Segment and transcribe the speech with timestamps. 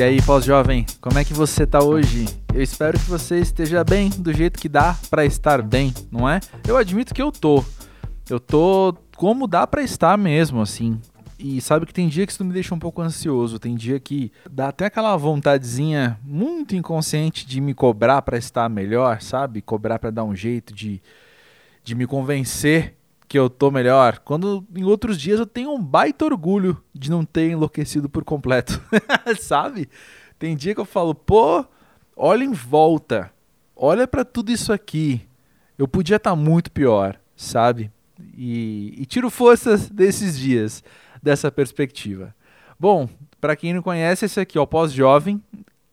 [0.00, 2.24] E aí, pós-jovem, como é que você tá hoje?
[2.54, 6.40] Eu espero que você esteja bem, do jeito que dá para estar bem, não é?
[6.66, 7.62] Eu admito que eu tô.
[8.26, 10.98] Eu tô como dá para estar mesmo, assim.
[11.38, 14.32] E sabe que tem dia que isso me deixa um pouco ansioso, tem dia que
[14.50, 19.60] dá até aquela vontadezinha muito inconsciente de me cobrar para estar melhor, sabe?
[19.60, 21.02] Cobrar para dar um jeito de,
[21.84, 22.94] de me convencer
[23.30, 27.24] que eu tô melhor, quando em outros dias eu tenho um baita orgulho de não
[27.24, 28.82] ter enlouquecido por completo,
[29.38, 29.88] sabe?
[30.36, 31.64] Tem dia que eu falo, pô,
[32.16, 33.32] olha em volta,
[33.76, 35.20] olha para tudo isso aqui,
[35.78, 37.88] eu podia estar tá muito pior, sabe?
[38.36, 40.82] E, e tiro forças desses dias,
[41.22, 42.34] dessa perspectiva.
[42.80, 43.08] Bom,
[43.40, 45.40] para quem não conhece, esse aqui é o Pós-Jovem,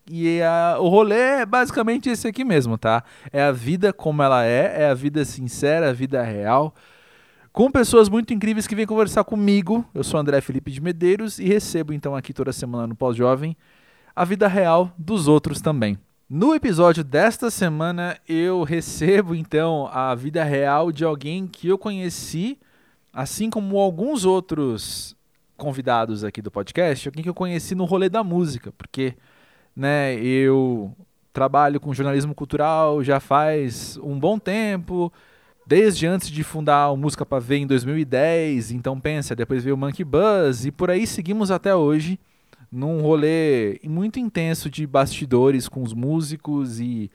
[0.09, 3.03] e a, o rolê é basicamente esse aqui mesmo, tá?
[3.31, 6.73] É a vida como ela é, é a vida sincera, a vida real,
[7.57, 9.83] com pessoas muito incríveis que vêm conversar comigo.
[9.91, 13.57] Eu sou André Felipe de Medeiros e recebo então aqui toda semana no Pós-Jovem
[14.15, 15.97] a vida real dos outros também.
[16.29, 22.59] No episódio desta semana eu recebo então a vida real de alguém que eu conheci,
[23.11, 25.17] assim como alguns outros
[25.57, 29.15] convidados aqui do podcast, alguém que eu conheci no rolê da música, porque
[29.75, 30.95] né, eu
[31.33, 35.11] trabalho com jornalismo cultural já faz um bom tempo,
[35.67, 39.77] desde antes de fundar o Música para Ver em 2010, então pensa, depois veio o
[39.77, 42.17] Monkey Buzz e por aí seguimos até hoje
[42.71, 47.11] num rolê muito intenso de bastidores com os músicos e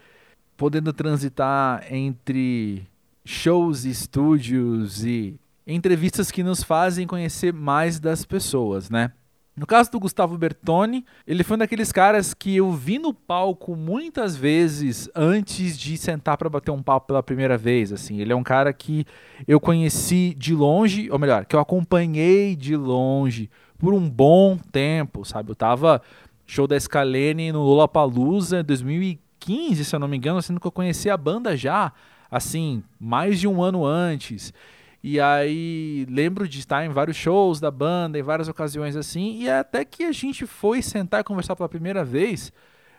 [0.54, 2.86] podendo transitar entre
[3.24, 5.34] shows, estúdios e
[5.66, 9.12] entrevistas que nos fazem conhecer mais das pessoas, né?
[9.54, 13.76] No caso do Gustavo Bertoni, ele foi um daqueles caras que eu vi no palco
[13.76, 17.92] muitas vezes antes de sentar para bater um papo pela primeira vez.
[17.92, 19.04] Assim, ele é um cara que
[19.46, 25.22] eu conheci de longe, ou melhor, que eu acompanhei de longe por um bom tempo,
[25.22, 25.50] sabe?
[25.50, 26.00] Eu tava
[26.46, 31.10] show da Scalene no Lollapalooza 2015, se eu não me engano, sendo que eu conheci
[31.10, 31.92] a banda já,
[32.30, 34.54] assim, mais de um ano antes.
[35.02, 39.50] E aí lembro de estar em vários shows da banda, em várias ocasiões assim, e
[39.50, 42.52] até que a gente foi sentar e conversar pela primeira vez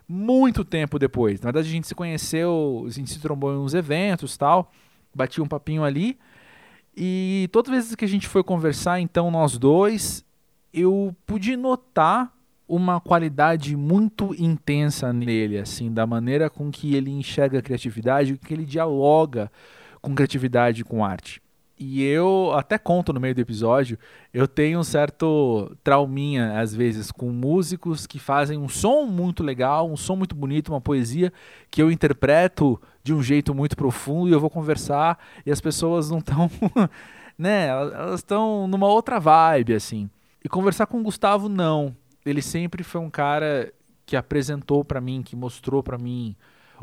[0.08, 1.40] muito tempo depois.
[1.40, 4.72] Na verdade, a gente se conheceu, a gente se trombou em uns eventos tal,
[5.16, 6.18] bati um papinho ali.
[6.96, 10.26] E todas as vezes que a gente foi conversar, então, nós dois,
[10.74, 12.32] eu pude notar
[12.68, 18.54] uma qualidade muito intensa nele, assim, da maneira com que ele enxerga a criatividade, que
[18.54, 19.52] ele dialoga
[20.02, 21.43] com criatividade e com arte.
[21.78, 23.98] E eu até conto no meio do episódio,
[24.32, 29.90] eu tenho um certo trauminha, às vezes, com músicos que fazem um som muito legal,
[29.90, 31.34] um som muito bonito, uma poesia
[31.72, 36.12] que eu interpreto de um jeito muito profundo e eu vou conversar e as pessoas
[36.12, 36.50] não estão.
[37.38, 37.68] né?
[37.68, 40.10] Elas estão numa outra vibe, assim.
[40.44, 41.96] E conversar com o Gustavo, não.
[42.24, 43.74] Ele sempre foi um cara
[44.06, 46.36] que apresentou para mim, que mostrou para mim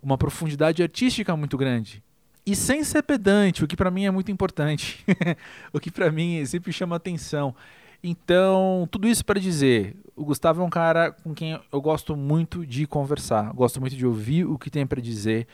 [0.02, 2.02] uma profundidade artística muito grande
[2.50, 5.04] e sem ser pedante, o que para mim é muito importante,
[5.72, 7.54] o que para mim sempre chama atenção.
[8.02, 12.66] Então, tudo isso para dizer, o Gustavo é um cara com quem eu gosto muito
[12.66, 15.46] de conversar, gosto muito de ouvir o que tem para dizer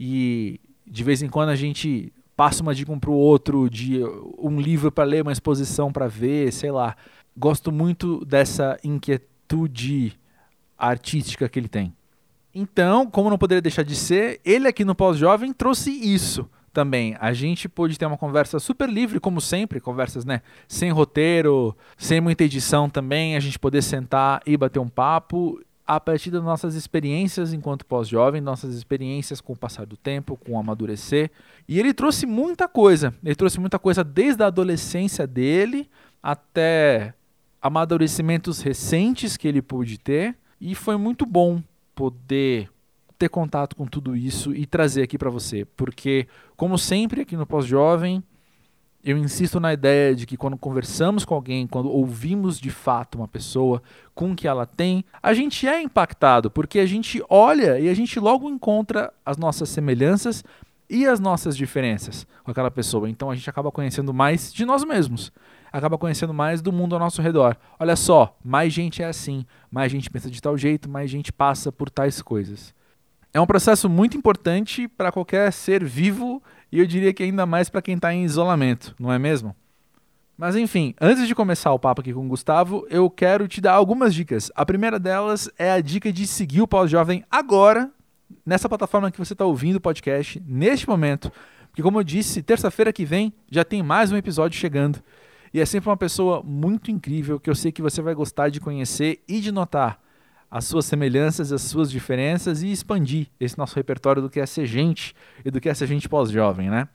[0.00, 4.00] e de vez em quando a gente passa uma dica um pro outro de
[4.38, 6.96] um livro para ler, uma exposição para ver, sei lá.
[7.36, 10.18] Gosto muito dessa inquietude
[10.78, 11.92] artística que ele tem.
[12.54, 17.16] Então, como não poderia deixar de ser, ele aqui no Pós-Jovem trouxe isso também.
[17.20, 20.42] A gente pôde ter uma conversa super livre, como sempre, conversas, né?
[20.66, 25.98] Sem roteiro, sem muita edição também, a gente poder sentar e bater um papo a
[25.98, 30.58] partir das nossas experiências enquanto pós-jovem, nossas experiências com o passar do tempo, com o
[30.58, 31.30] amadurecer.
[31.66, 33.14] E ele trouxe muita coisa.
[33.24, 35.88] Ele trouxe muita coisa desde a adolescência dele
[36.22, 37.14] até
[37.60, 40.36] amadurecimentos recentes que ele pôde ter.
[40.60, 41.62] E foi muito bom
[41.98, 42.70] poder
[43.18, 47.44] ter contato com tudo isso e trazer aqui para você, porque como sempre aqui no
[47.44, 48.22] Pós-Jovem,
[49.02, 53.26] eu insisto na ideia de que quando conversamos com alguém, quando ouvimos de fato uma
[53.26, 53.82] pessoa
[54.14, 57.94] com o que ela tem, a gente é impactado, porque a gente olha e a
[57.94, 60.44] gente logo encontra as nossas semelhanças
[60.88, 63.10] e as nossas diferenças com aquela pessoa.
[63.10, 65.32] Então a gente acaba conhecendo mais de nós mesmos
[65.72, 67.56] acaba conhecendo mais do mundo ao nosso redor.
[67.78, 71.70] Olha só, mais gente é assim, mais gente pensa de tal jeito, mais gente passa
[71.70, 72.74] por tais coisas.
[73.32, 76.42] É um processo muito importante para qualquer ser vivo
[76.72, 79.54] e eu diria que ainda mais para quem está em isolamento, não é mesmo?
[80.36, 83.72] Mas enfim, antes de começar o papo aqui com o Gustavo, eu quero te dar
[83.72, 84.52] algumas dicas.
[84.54, 87.90] A primeira delas é a dica de seguir o Pós-Jovem agora,
[88.46, 91.32] nessa plataforma que você está ouvindo o podcast, neste momento.
[91.70, 95.02] Porque, como eu disse, terça-feira que vem já tem mais um episódio chegando.
[95.58, 98.60] E é sempre uma pessoa muito incrível que eu sei que você vai gostar de
[98.60, 100.00] conhecer e de notar
[100.48, 104.66] as suas semelhanças, as suas diferenças e expandir esse nosso repertório do que é ser
[104.66, 106.86] gente e do que é ser gente pós-jovem, né?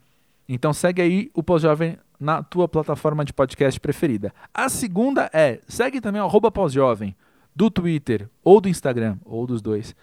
[0.47, 4.33] Então segue aí o Pós-Jovem na tua plataforma de podcast preferida.
[4.53, 7.13] A segunda é, segue também o pós-jovem
[7.53, 9.93] do Twitter ou do Instagram, ou dos dois,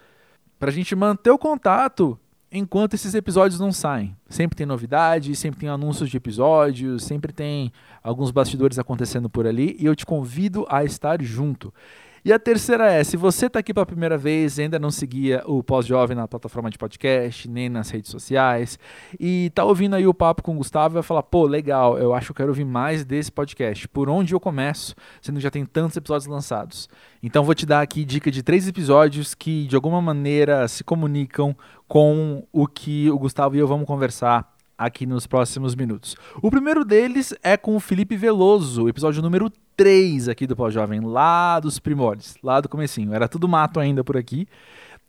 [0.59, 2.15] para a gente manter o contato
[2.51, 4.15] enquanto esses episódios não saem.
[4.27, 7.71] Sempre tem novidades, sempre tem anúncios de episódios, sempre tem
[8.03, 11.73] alguns bastidores acontecendo por ali e eu te convido a estar junto.
[12.23, 15.41] E a terceira é, se você está aqui pela primeira vez e ainda não seguia
[15.47, 18.77] o Pós-Jovem na plataforma de podcast, nem nas redes sociais,
[19.19, 22.27] e está ouvindo aí o papo com o Gustavo, vai falar, pô, legal, eu acho
[22.27, 23.87] que eu quero ouvir mais desse podcast.
[23.87, 26.87] Por onde eu começo, sendo que já tem tantos episódios lançados?
[27.23, 31.55] Então vou te dar aqui dica de três episódios que de alguma maneira se comunicam
[31.87, 34.50] com o que o Gustavo e eu vamos conversar
[34.81, 36.15] aqui nos próximos minutos.
[36.41, 41.59] O primeiro deles é com o Felipe Veloso, episódio número 3 aqui do Pós-Jovem, lá
[41.59, 43.13] dos primórdios, lá do comecinho.
[43.13, 44.47] Era tudo mato ainda por aqui.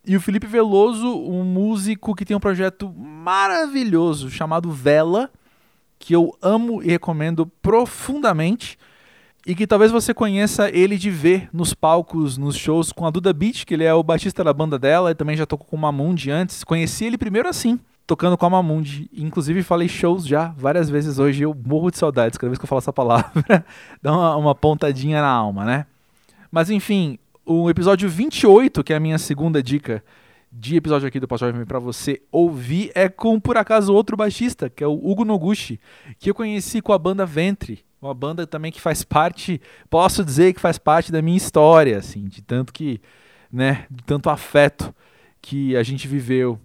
[0.07, 5.31] E o Felipe Veloso, um músico que tem um projeto maravilhoso chamado Vela,
[5.99, 8.79] que eu amo e recomendo profundamente.
[9.47, 13.33] E que talvez você conheça ele de ver nos palcos, nos shows com a Duda
[13.33, 15.81] Beat, que ele é o baixista da banda dela, e também já tocou com o
[15.81, 16.63] Mamundi antes.
[16.63, 17.81] Conheci ele primeiro assim,
[18.13, 19.09] tocando com a Mamundi.
[19.11, 21.45] Inclusive, falei shows já várias vezes hoje.
[21.45, 23.65] Eu morro de saudades cada vez que eu falo essa palavra.
[24.03, 25.87] Dá uma, uma pontadinha na alma, né?
[26.51, 30.05] Mas enfim, o episódio 28, que é a minha segunda dica
[30.53, 34.85] de episódio aqui do Jovem para você ouvir, é com, por acaso, outro baixista, que
[34.85, 35.81] é o Hugo Noguchi,
[36.19, 37.83] que eu conheci com a banda Ventre.
[38.03, 42.27] Uma banda também que faz parte, posso dizer que faz parte da minha história, assim,
[42.27, 43.01] de tanto que,
[43.51, 44.95] né, de tanto afeto
[45.41, 46.61] que a gente viveu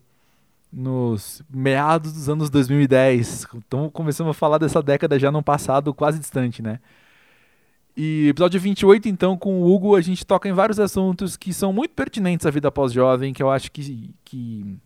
[0.71, 3.47] nos meados dos anos 2010.
[3.55, 6.79] Então começamos a falar dessa década já no passado quase distante, né?
[7.99, 11.73] E episódio 28, então, com o Hugo, a gente toca em vários assuntos que são
[11.73, 14.77] muito pertinentes à vida pós-jovem, que eu acho que, que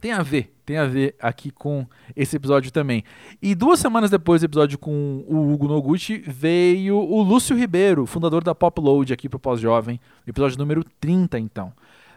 [0.00, 1.84] tem a ver, tem a ver aqui com
[2.14, 3.02] esse episódio também.
[3.42, 8.44] E duas semanas depois do episódio com o Hugo Noguchi, veio o Lúcio Ribeiro, fundador
[8.44, 11.72] da Popload aqui pro Pós-Jovem, episódio número 30, então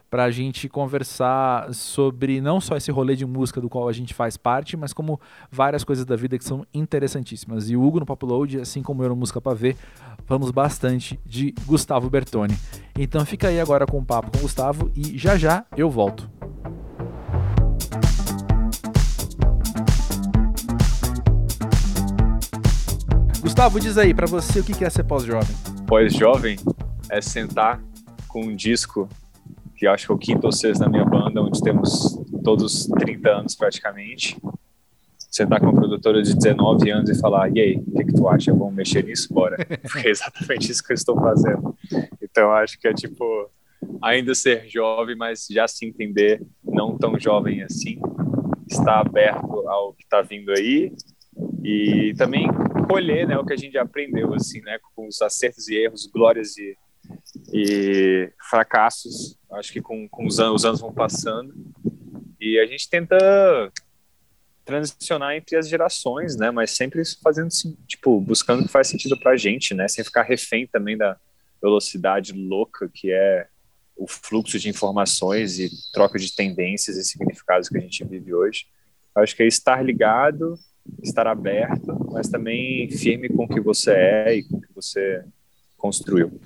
[0.09, 4.13] para a gente conversar sobre não só esse rolê de música do qual a gente
[4.13, 5.19] faz parte, mas como
[5.51, 7.69] várias coisas da vida que são interessantíssimas.
[7.69, 9.77] E o Hugo no Popload, assim como eu no Música para Ver,
[10.27, 12.57] vamos bastante de Gustavo Bertoni.
[12.97, 16.29] Então fica aí agora com o papo com o Gustavo e já já eu volto.
[23.41, 25.55] Gustavo, diz aí para você o que é ser pós-jovem.
[25.85, 26.57] Pós-jovem
[27.09, 27.81] é sentar
[28.27, 29.09] com um disco
[29.79, 33.29] que acho que é o quinto ou sexto da minha banda, onde temos todos 30
[33.29, 34.37] anos praticamente.
[35.31, 38.27] Sentar com uma produtora de 19 anos e falar, e aí, o que, que tu
[38.27, 38.51] acha?
[38.51, 39.33] Vamos mexer nisso?
[39.33, 39.55] Bora.
[39.89, 41.73] Porque é exatamente isso que eu estou fazendo.
[42.21, 43.49] Então, acho que é tipo,
[44.01, 48.01] ainda ser jovem, mas já se entender não tão jovem assim,
[48.69, 50.91] estar aberto ao que está vindo aí
[51.63, 52.47] e também
[52.89, 56.57] colher né, o que a gente aprendeu, assim, né, com os acertos e erros, glórias
[56.57, 56.75] e
[57.53, 59.38] e fracassos.
[59.51, 61.53] Acho que com, com os, anos, os anos vão passando
[62.39, 63.17] e a gente tenta
[64.63, 66.51] transicionar entre as gerações, né?
[66.51, 67.49] Mas sempre fazendo
[67.87, 69.87] tipo buscando o que faz sentido para a gente, né?
[69.87, 71.17] Sem ficar refém também da
[71.61, 73.47] velocidade louca que é
[73.97, 78.67] o fluxo de informações e troca de tendências e significados que a gente vive hoje.
[79.13, 80.57] Acho que é estar ligado,
[81.03, 85.25] estar aberto, mas também firme com o que você é e com o que você
[85.75, 86.39] construiu.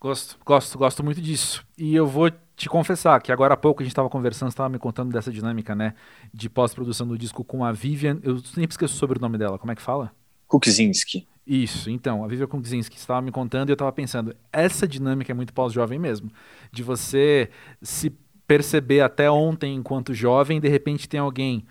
[0.00, 1.64] Gosto, gosto, gosto muito disso.
[1.78, 4.78] E eu vou te confessar que agora há pouco a gente estava conversando, estava me
[4.78, 5.94] contando dessa dinâmica, né,
[6.32, 8.18] de pós-produção do disco com a Vivian.
[8.22, 9.58] Eu sempre esqueço sobre o nome dela.
[9.58, 10.10] Como é que fala?
[10.48, 11.26] Kukzinski.
[11.46, 15.34] Isso, então, a Vivian Kukzinski estava me contando e eu estava pensando, essa dinâmica é
[15.34, 16.28] muito pós-jovem mesmo,
[16.72, 18.10] de você se
[18.48, 21.64] perceber até ontem enquanto jovem, de repente tem alguém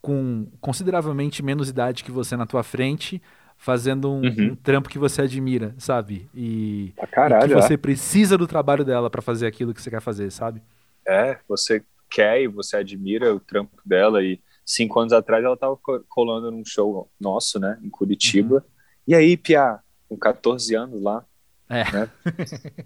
[0.00, 3.20] com consideravelmente menos idade que você na tua frente,
[3.66, 4.52] fazendo um, uhum.
[4.52, 6.30] um, trampo que você admira, sabe?
[6.32, 7.76] E, caralho, e que você é.
[7.76, 10.62] precisa do trabalho dela para fazer aquilo que você quer fazer, sabe?
[11.04, 15.76] É, você quer e você admira o trampo dela e cinco anos atrás ela tava
[16.08, 18.54] colando num show nosso, né, em Curitiba.
[18.54, 18.62] Uhum.
[19.08, 21.24] E aí, Pia, com 14 anos lá,
[21.68, 21.90] é.
[21.90, 22.10] né?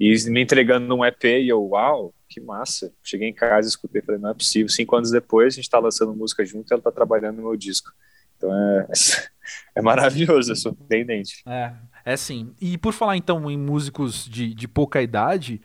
[0.00, 2.90] e me entregando um EP e eu, uau, que massa.
[3.04, 4.70] Cheguei em casa, escutei, falei, não é possível.
[4.70, 7.56] Cinco anos depois, a gente tá lançando música junto e ela tá trabalhando no meu
[7.56, 7.92] disco.
[8.40, 8.86] Então é,
[9.76, 11.42] é maravilhoso, é surpreendente.
[11.46, 11.72] É,
[12.04, 12.54] é sim.
[12.60, 15.60] E por falar então em músicos de, de pouca idade,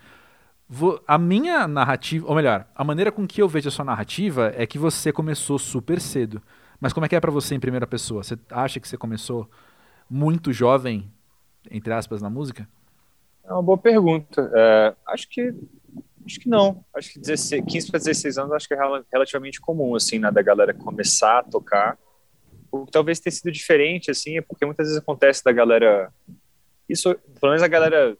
[0.67, 4.51] vou, a minha narrativa, ou melhor, a maneira com que eu vejo a sua narrativa
[4.55, 6.41] é que você começou super cedo.
[6.79, 8.21] Mas como é que é para você em primeira pessoa?
[8.21, 9.49] Você acha que você começou
[10.09, 11.09] muito jovem,
[11.71, 12.67] entre aspas, na música?
[13.45, 14.51] É uma boa pergunta.
[14.53, 15.53] É, acho que
[16.25, 16.83] Acho que não.
[16.93, 18.77] Acho que 16, 15 para 16 anos acho que é
[19.11, 21.97] relativamente comum, assim, né, da galera começar a tocar.
[22.71, 26.11] O que talvez tenha sido diferente, assim, é porque muitas vezes acontece da galera.
[26.87, 28.17] Isso, pelo menos a galera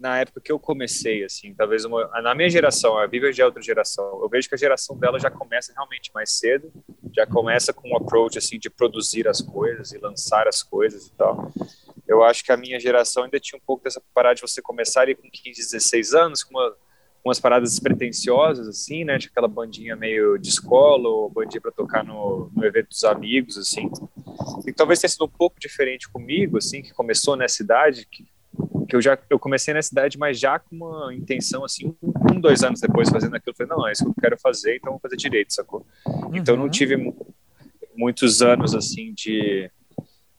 [0.00, 3.46] na época que eu comecei, assim, talvez uma, na minha geração, a Viva já é
[3.46, 6.72] outra geração, eu vejo que a geração dela já começa realmente mais cedo,
[7.14, 11.12] já começa com um approach, assim, de produzir as coisas e lançar as coisas e
[11.12, 11.52] tal.
[12.08, 15.02] Eu acho que a minha geração ainda tinha um pouco dessa parada de você começar
[15.02, 16.74] ali com 15, 16 anos, com uma
[17.24, 19.18] umas paradas despretensiosas, assim, né?
[19.18, 23.58] Tinha aquela bandinha meio de escola, ou bandinha para tocar no, no evento dos amigos,
[23.58, 23.90] assim.
[24.66, 28.26] E talvez tenha sido um pouco diferente comigo, assim, que começou nessa idade, que
[28.88, 32.64] que eu já eu comecei na cidade, mas já com uma intenção assim, um, dois
[32.64, 35.00] anos depois fazendo aquilo, eu falei, não, é isso que eu quero fazer, então vou
[35.00, 35.86] fazer direito, sacou?
[36.04, 36.34] Uhum.
[36.34, 36.96] Então não tive
[37.94, 39.70] muitos anos assim de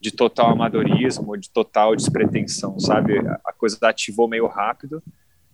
[0.02, 3.18] de total amadorismo, de total despretensão, sabe?
[3.44, 5.00] A coisa ativou meio rápido.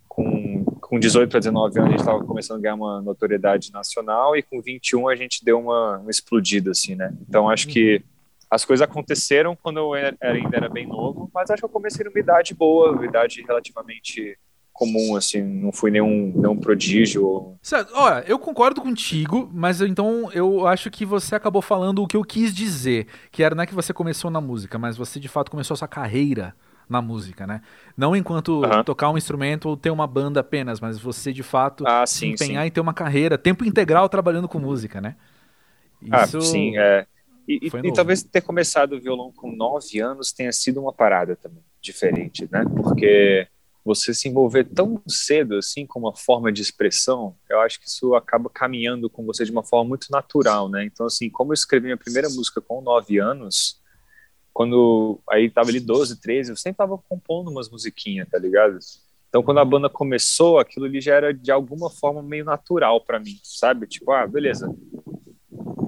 [0.09, 0.48] Com,
[0.89, 4.43] com 18 para 19 anos a gente estava começando a ganhar uma notoriedade nacional e
[4.43, 7.13] com 21 a gente deu uma, uma explodida assim, né?
[7.29, 8.03] Então acho que
[8.51, 12.03] as coisas aconteceram quando eu era, ainda era bem novo, mas acho que eu comecei
[12.07, 14.39] numa idade boa, uma idade relativamente
[14.73, 17.59] comum, assim, não fui nenhum, nenhum prodígio.
[17.61, 22.17] Certo, olha, eu concordo contigo, mas então eu acho que você acabou falando o que
[22.17, 25.29] eu quis dizer, que era não é que você começou na música, mas você de
[25.29, 26.55] fato começou a sua carreira
[26.89, 27.61] na música, né?
[27.97, 28.85] Não enquanto uhum.
[28.85, 32.45] tocar um instrumento ou ter uma banda apenas, mas você de fato ah, sim, se
[32.45, 32.69] empenhar sim.
[32.69, 35.17] e ter uma carreira, tempo integral trabalhando com música, né?
[36.03, 36.39] Isso...
[36.39, 37.07] Ah, sim, é.
[37.47, 41.63] E, e, talvez ter começado o violão com nove anos tenha sido uma parada também
[41.81, 42.63] diferente, né?
[42.77, 43.49] Porque
[43.83, 48.15] você se envolver tão cedo assim com uma forma de expressão, eu acho que isso
[48.15, 50.85] acaba caminhando com você de uma forma muito natural, né?
[50.85, 53.81] Então, assim, como eu escrevi minha primeira música com nove anos,
[54.59, 58.77] quando aí tava ali 12, 13, eu sempre tava compondo umas musiquinhas, tá ligado?
[59.29, 63.21] Então, quando a banda começou, aquilo ali já era de alguma forma meio natural para
[63.21, 63.87] mim, sabe?
[63.87, 64.69] Tipo, ah, beleza,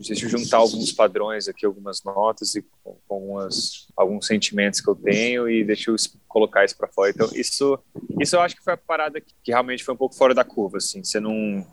[0.06, 4.94] deixa eu juntar alguns padrões aqui, algumas notas e com, algumas, alguns sentimentos que eu
[4.94, 5.96] tenho e deixa eu
[6.28, 7.10] colocar isso para fora.
[7.10, 7.76] Então, isso,
[8.20, 10.44] isso eu acho que foi a parada que, que realmente foi um pouco fora da
[10.44, 11.66] curva, assim, você não...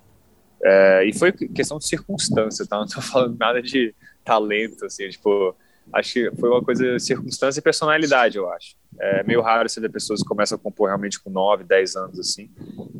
[0.63, 2.79] É, e foi questão de circunstância, tá?
[2.79, 3.93] Não tô falando nada de
[4.25, 5.55] talento, assim, tipo,
[5.93, 8.75] acho que foi uma coisa, circunstância e personalidade, eu acho.
[8.99, 12.19] É meio raro você ver pessoas que começam a compor realmente com 9, 10 anos,
[12.19, 12.49] assim.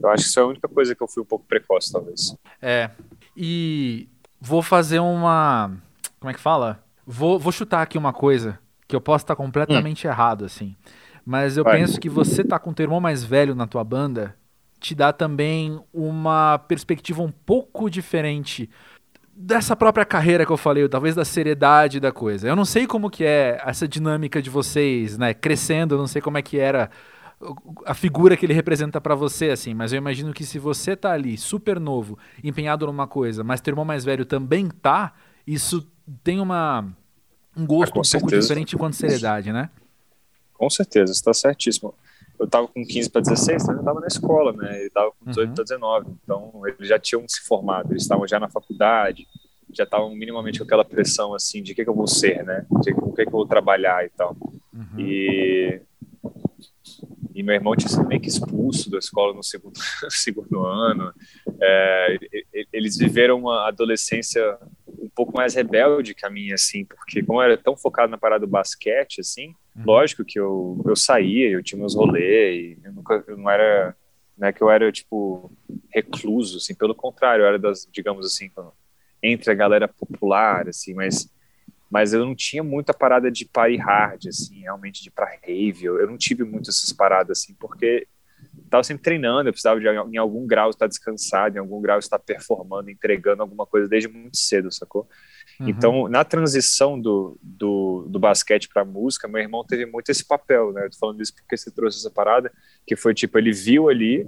[0.01, 2.35] Eu acho que isso é a única coisa que eu fui um pouco precoce, talvez.
[2.61, 2.91] É,
[3.35, 4.07] e
[4.39, 5.71] vou fazer uma.
[6.19, 6.83] Como é que fala?
[7.05, 10.09] Vou, vou chutar aqui uma coisa que eu posso estar completamente hum.
[10.09, 10.75] errado, assim.
[11.25, 11.79] Mas eu Vai.
[11.79, 14.35] penso que você tá com o teu irmão mais velho na tua banda
[14.79, 18.69] te dá também uma perspectiva um pouco diferente
[19.39, 22.47] dessa própria carreira que eu falei, talvez da seriedade da coisa.
[22.47, 26.21] Eu não sei como que é essa dinâmica de vocês, né, crescendo, eu não sei
[26.21, 26.89] como é que era
[27.85, 31.11] a figura que ele representa para você, assim, mas eu imagino que se você tá
[31.11, 35.13] ali, super novo, empenhado numa coisa, mas teu irmão mais velho também tá,
[35.45, 35.87] isso
[36.23, 36.83] tem uma
[37.55, 38.29] um gosto ah, um certeza.
[38.29, 39.69] pouco diferente quanto seriedade, né?
[40.53, 41.93] Com certeza, está certíssimo.
[42.39, 44.81] Eu tava com 15 para 16, então eu tava na escola, né?
[44.81, 45.55] Ele tava com 18 uhum.
[45.55, 49.27] para 19, então eles já tinham se formado, eles estavam já na faculdade,
[49.73, 52.65] já estavam minimamente com aquela pressão assim de o que, que eu vou ser, né?
[52.81, 54.35] De o que, que eu vou trabalhar e tal.
[54.73, 54.99] Uhum.
[54.99, 55.81] E
[57.37, 59.77] e meu irmão tinha sido meio que expulso da escola no segundo,
[60.09, 61.13] segundo ano.
[61.61, 62.17] É,
[62.73, 67.43] eles viveram uma adolescência um pouco mais rebelde que a minha, assim, porque como eu
[67.43, 69.53] era tão focado na parada do basquete, assim.
[69.85, 73.95] Lógico que eu, eu saía, eu tinha meus rolês, eu, nunca, eu não era,
[74.37, 75.51] não é que eu era, tipo,
[75.93, 78.51] recluso, assim, pelo contrário, eu era das, digamos assim,
[79.21, 81.29] entre a galera popular, assim, mas
[81.89, 85.97] mas eu não tinha muita parada de party hard, assim, realmente de pra rave, eu,
[85.97, 88.05] eu não tive muito essas paradas, assim, porque
[88.63, 92.19] estava sempre treinando, eu precisava de em algum grau estar descansado, em algum grau estar
[92.19, 95.07] performando, entregando alguma coisa desde muito cedo, sacou?
[95.59, 95.69] Uhum.
[95.69, 100.71] Então, na transição do, do, do basquete para música, meu irmão teve muito esse papel,
[100.71, 100.85] né?
[100.85, 102.51] Eu tô falando isso porque você trouxe essa parada,
[102.85, 104.27] que foi tipo, ele viu ali,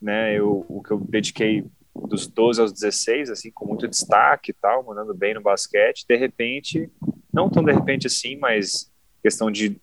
[0.00, 1.64] né, eu, o que eu dediquei
[2.08, 6.06] dos 12 aos 16, assim, com muito destaque e tal, mandando bem no basquete.
[6.08, 6.90] De repente,
[7.32, 8.90] não tão de repente assim, mas
[9.22, 9.80] questão de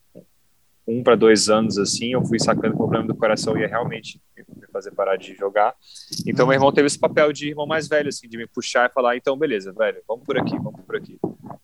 [0.88, 4.22] um para dois anos, assim, eu fui sacando que o problema do coração ia realmente
[4.38, 5.75] me fazer parar de jogar.
[6.25, 8.94] Então, meu irmão teve esse papel de irmão mais velho, assim, de me puxar e
[8.94, 11.20] falar: então, beleza, velho, vamos por aqui, vamos por aqui.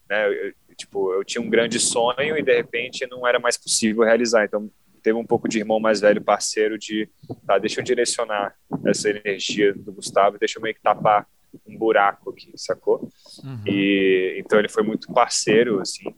[0.10, 0.27] Né?
[0.27, 4.44] Eu, tipo, eu tinha um grande sonho e de repente não era mais possível realizar.
[4.44, 4.70] Então,
[5.01, 7.10] teve um pouco de irmão mais velho, parceiro, de
[7.46, 11.27] tá, deixa eu direcionar essa energia do Gustavo, deixa eu meio que tapar
[11.68, 13.10] um buraco aqui, sacou?
[13.44, 13.62] Uhum.
[13.68, 16.13] E então ele foi muito parceiro, assim,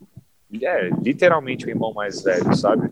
[0.63, 2.91] é literalmente o irmão mais velho, sabe?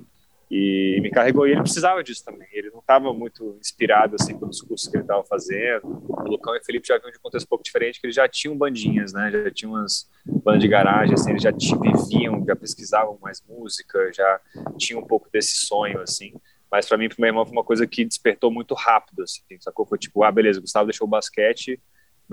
[0.50, 2.48] E me carregou e ele precisava disso também.
[2.51, 6.03] Ele não estava muito inspirado assim pelos cursos que ele estava fazendo.
[6.08, 8.15] O Lucão e o Felipe já vinham de um contexto um pouco diferente, que eles
[8.15, 9.32] já tinham bandinhas, né?
[9.32, 14.39] Já tinham umas bandas de garagem, assim, eles já viviam, já pesquisavam mais música, já
[14.77, 16.34] tinham um pouco desse sonho, assim.
[16.72, 19.86] Mas para mim, para meu irmão, foi uma coisa que despertou muito rápido, assim, sacou?
[19.86, 21.79] Foi tipo, ah, beleza, o Gustavo deixou o basquete,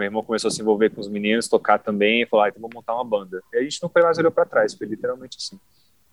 [0.00, 2.60] meu irmão começou a se envolver com os meninos, tocar também, e falou, ah, então
[2.60, 3.42] vamos montar uma banda.
[3.52, 5.60] E a gente não foi mais olhou para trás, foi literalmente assim.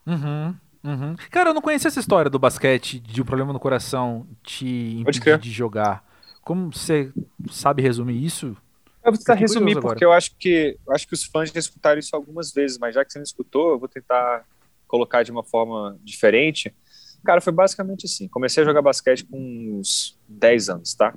[0.05, 0.55] Uhum.
[0.83, 1.15] Uhum.
[1.31, 5.37] Cara, eu não conhecia essa história do basquete, de um problema no coração te impedir
[5.39, 6.05] de jogar.
[6.41, 7.11] Como você
[7.49, 8.55] sabe resumir isso?
[9.03, 11.99] Eu vou tentar resumir, porque eu acho que eu acho que os fãs já escutaram
[11.99, 14.45] isso algumas vezes, mas já que você não escutou, eu vou tentar
[14.87, 16.73] colocar de uma forma diferente.
[17.23, 18.27] Cara, foi basicamente assim.
[18.27, 21.13] Comecei a jogar basquete com uns 10 anos, tá?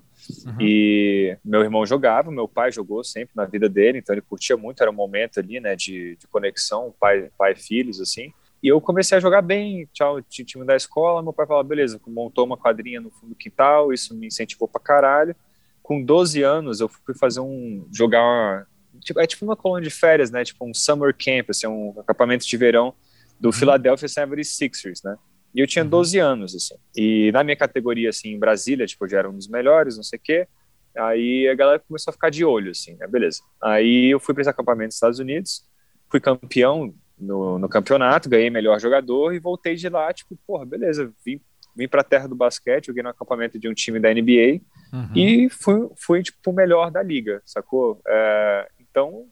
[0.47, 0.57] Uhum.
[0.61, 4.83] E meu irmão jogava, meu pai jogou sempre na vida dele, então ele curtia muito,
[4.83, 8.33] era um momento ali, né, de, de conexão, pai, pai filhos, assim.
[8.63, 12.45] E eu comecei a jogar bem, tchau, time da escola, meu pai falou, beleza, montou
[12.45, 15.35] uma quadrinha no fundo do quintal, isso me incentivou pra caralho.
[15.83, 18.67] Com 12 anos, eu fui fazer um, jogar uma,
[19.01, 22.47] tipo, é tipo uma colônia de férias, né, tipo um summer camp, assim, um acampamento
[22.47, 22.95] de verão
[23.41, 23.53] do uhum.
[23.53, 25.17] Philadelphia 76ers, né.
[25.55, 26.27] E eu tinha 12 uhum.
[26.27, 26.77] anos, assim.
[26.97, 30.03] E na minha categoria, assim, em Brasília, tipo, eu já era um dos melhores, não
[30.03, 30.49] sei o quê.
[30.97, 33.41] Aí a galera começou a ficar de olho, assim, né, beleza.
[33.63, 35.65] Aí eu fui para esse acampamento nos Estados Unidos,
[36.09, 41.13] fui campeão no, no, campeonato, ganhei melhor jogador e voltei de lá, tipo, porra, beleza,
[41.25, 41.41] vim,
[41.77, 44.61] vim pra terra do basquete, joguei no acampamento de um time da NBA
[44.93, 45.15] uhum.
[45.15, 48.01] e fui, fui, tipo, o melhor da liga, sacou?
[48.07, 49.29] É, então,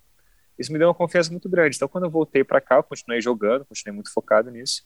[0.59, 1.77] isso me deu uma confiança muito grande.
[1.77, 4.83] Então, quando eu voltei para cá, eu continuei jogando, continuei muito focado nisso.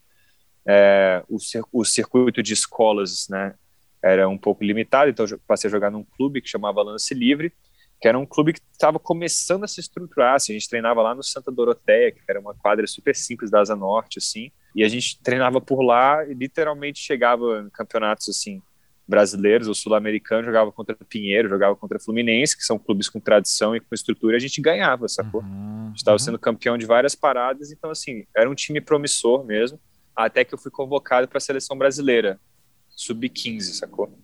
[0.67, 1.39] É, o,
[1.73, 3.55] o circuito de escolas, né,
[4.03, 7.53] era um pouco limitado, então eu passei a jogar num clube que chamava Lance Livre,
[8.01, 10.35] que era um clube que estava começando a se estruturar.
[10.35, 13.61] Assim, a gente treinava lá no Santa Doroteia, que era uma quadra super simples da
[13.61, 18.61] Asa Norte, assim, e a gente treinava por lá e literalmente chegava em campeonatos assim
[19.07, 23.81] brasileiros ou sul-americanos, jogava contra Pinheiro, jogava contra Fluminense, que são clubes com tradição e
[23.81, 25.43] com estrutura, e a gente ganhava, sacou?
[25.43, 26.19] Uhum, a gente estava uhum.
[26.19, 29.79] sendo campeão de várias paradas, então assim, era um time promissor mesmo,
[30.15, 32.41] até que eu fui convocado para a seleção brasileira,
[32.89, 34.17] sub-15, sacou?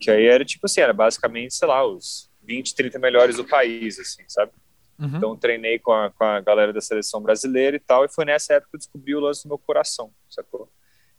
[0.00, 3.98] Que aí era tipo assim, era basicamente, sei lá, os 20, 30 melhores do país,
[3.98, 4.52] assim, sabe?
[4.98, 5.16] Uhum.
[5.16, 8.54] Então treinei com a, com a galera da seleção brasileira e tal, e foi nessa
[8.54, 10.70] época que eu descobri o lance do meu coração, sacou?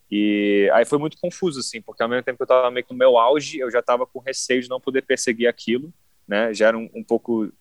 [0.09, 2.93] E aí foi muito confuso, assim, porque ao mesmo tempo que eu tava meio que
[2.93, 5.93] no meu auge, eu já tava com receio de não poder perseguir aquilo,
[6.27, 6.53] né?
[6.53, 7.51] Já era um, um pouco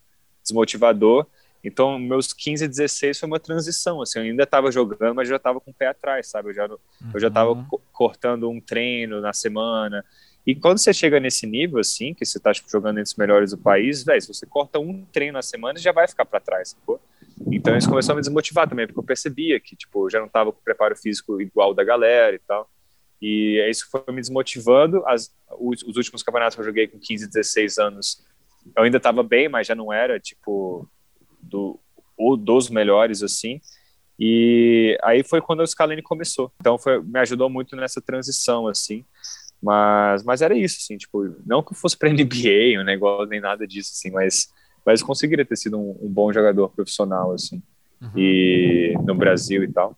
[0.43, 1.27] desmotivador.
[1.65, 5.61] Então, meus 15, 16 foi uma transição, assim, eu ainda tava jogando, mas já tava
[5.61, 6.51] com o pé atrás, sabe?
[6.51, 6.79] Eu já, uhum.
[7.15, 7.67] eu já tava uhum.
[7.91, 10.05] cortando um treino na semana,
[10.47, 13.53] e quando você chega nesse nível, assim, que você está tipo, jogando entre os melhores
[13.53, 16.71] do país, velho, se você corta um treino na semana, já vai ficar para trás,
[16.71, 17.01] sacou?
[17.51, 20.27] Então isso começou a me desmotivar também, porque eu percebia que, tipo, eu já não
[20.27, 22.69] estava com o preparo físico igual da galera e tal.
[23.23, 25.03] E isso foi me desmotivando.
[25.07, 28.23] As, os, os, últimos campeonatos que eu joguei com 15, 16 anos,
[28.77, 30.87] eu ainda estava bem, mas já não era, tipo,
[31.49, 31.79] do,
[32.17, 33.61] ou dos melhores, assim.
[34.19, 36.53] E aí foi quando o Scalene começou.
[36.61, 39.05] Então foi, me ajudou muito nessa transição, assim.
[39.63, 43.41] Mas, mas era isso, assim, tipo, não que eu fosse para NBA, um negócio, nem
[43.41, 44.49] nada disso, assim, mas,
[44.85, 47.63] mas conseguiria ter sido um, um bom jogador profissional, assim,
[48.03, 48.11] uhum.
[48.15, 49.97] e no Brasil e tal.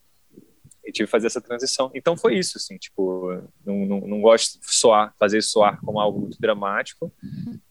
[0.86, 1.90] E tive que fazer essa transição.
[1.94, 3.32] Então foi isso, assim, tipo,
[3.64, 7.12] não, não, não gosto de soar, fazer soar como algo muito dramático,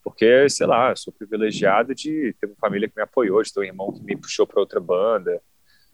[0.04, 3.62] porque, sei lá, eu sou privilegiado de ter uma família que me apoiou, de ter
[3.62, 5.42] um irmão que me puxou para outra banda,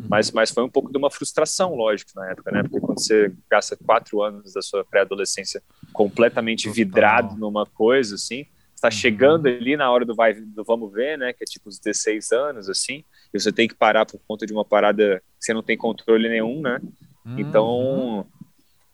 [0.10, 2.64] mas, mas foi um pouco de uma frustração, lógico, na época, né?
[2.64, 5.62] Porque quando você gasta quatro anos da sua pré-adolescência
[5.94, 8.92] completamente vidrado numa coisa, assim, está uhum.
[8.92, 11.34] chegando ali na hora do vai do vamos ver, né?
[11.34, 13.04] Que é tipo os 16 anos, assim,
[13.34, 16.28] e você tem que parar por conta de uma parada que você não tem controle
[16.28, 16.80] nenhum, né?
[17.26, 18.26] Então, uhum.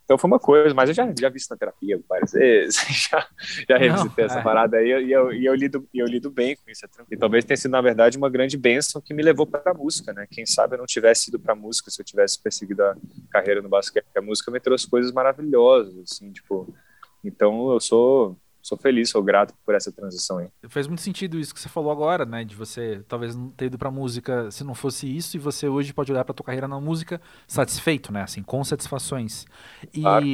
[0.07, 2.77] Então foi uma coisa, mas eu já, já vi isso na terapia várias vezes,
[3.11, 3.27] já,
[3.69, 4.41] já revisitei essa é.
[4.41, 6.85] parada aí e eu, e eu, lido, eu lido bem com isso.
[6.85, 9.73] É e talvez tenha sido, na verdade, uma grande bênção que me levou para a
[9.73, 10.25] música, né?
[10.31, 12.95] Quem sabe eu não tivesse ido para a música se eu tivesse perseguido a
[13.29, 14.05] carreira no basquete.
[14.15, 16.73] A música me trouxe coisas maravilhosas, assim, tipo.
[17.21, 20.49] Então eu sou sou feliz, sou grato por essa transição aí.
[20.67, 22.43] Faz muito sentido isso que você falou agora, né?
[22.43, 25.93] De você talvez não ter ido pra música se não fosse isso, e você hoje
[25.93, 28.23] pode olhar pra tua carreira na música satisfeito, né?
[28.23, 29.45] Assim, com satisfações.
[29.93, 30.25] E claro.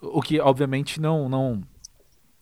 [0.00, 1.62] o que, obviamente, não, não.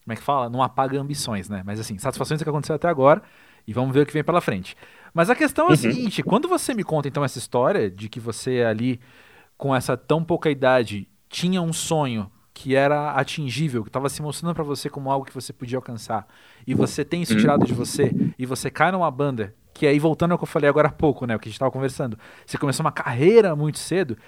[0.05, 0.49] Como é que fala?
[0.49, 1.63] Não apaga ambições, né?
[1.67, 3.21] Mas assim, satisfações é que aconteceu até agora,
[3.67, 4.77] e vamos ver o que vem pela frente.
[5.13, 5.77] Mas a questão é a uhum.
[5.77, 9.01] seguinte: quando você me conta então essa história de que você ali,
[9.57, 14.53] com essa tão pouca idade, tinha um sonho que era atingível, que estava se mostrando
[14.53, 16.27] para você como algo que você podia alcançar,
[16.67, 20.33] e você tem isso tirado de você, e você cai numa banda, que aí voltando
[20.33, 22.59] ao que eu falei agora há pouco, né, o que a gente estava conversando, você
[22.59, 24.19] começou uma carreira muito cedo,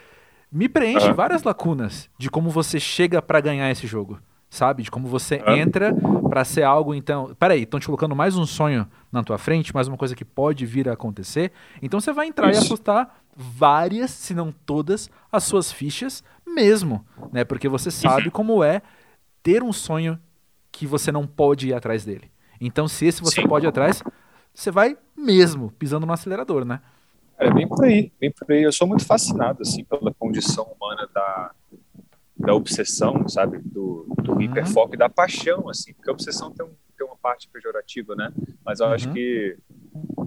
[0.51, 1.15] me preenche uhum.
[1.15, 4.21] várias lacunas de como você chega para ganhar esse jogo.
[4.49, 4.83] sabe?
[4.83, 5.95] De como você entra
[6.29, 7.35] para ser algo, então.
[7.39, 10.67] Peraí, estão te colocando mais um sonho na tua frente, mais uma coisa que pode
[10.67, 11.53] vir a acontecer.
[11.81, 12.63] Então você vai entrar Isso.
[12.63, 16.23] e apostar várias, se não todas, as suas fichas
[16.55, 17.45] mesmo, né?
[17.45, 18.31] Porque você sabe uhum.
[18.31, 18.83] como é
[19.43, 20.19] ter um sonho
[20.71, 22.31] que você não pode ir atrás dele.
[22.61, 23.49] Então, se esse você Sim.
[23.49, 24.03] pode ir atrás,
[24.53, 26.81] você vai mesmo pisando no acelerador, né?
[27.39, 28.63] É bem por aí, bem por aí.
[28.63, 31.55] Eu sou muito fascinado assim pela condição humana da,
[32.37, 34.43] da obsessão, sabe, do, do uhum.
[34.43, 38.31] hiperfoco e da paixão, assim, porque a obsessão tem, um, tem uma parte pejorativa, né?
[38.63, 38.93] Mas eu uhum.
[38.93, 39.57] acho que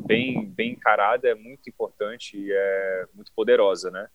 [0.06, 4.08] bem bem encarada é muito importante e é muito poderosa, né?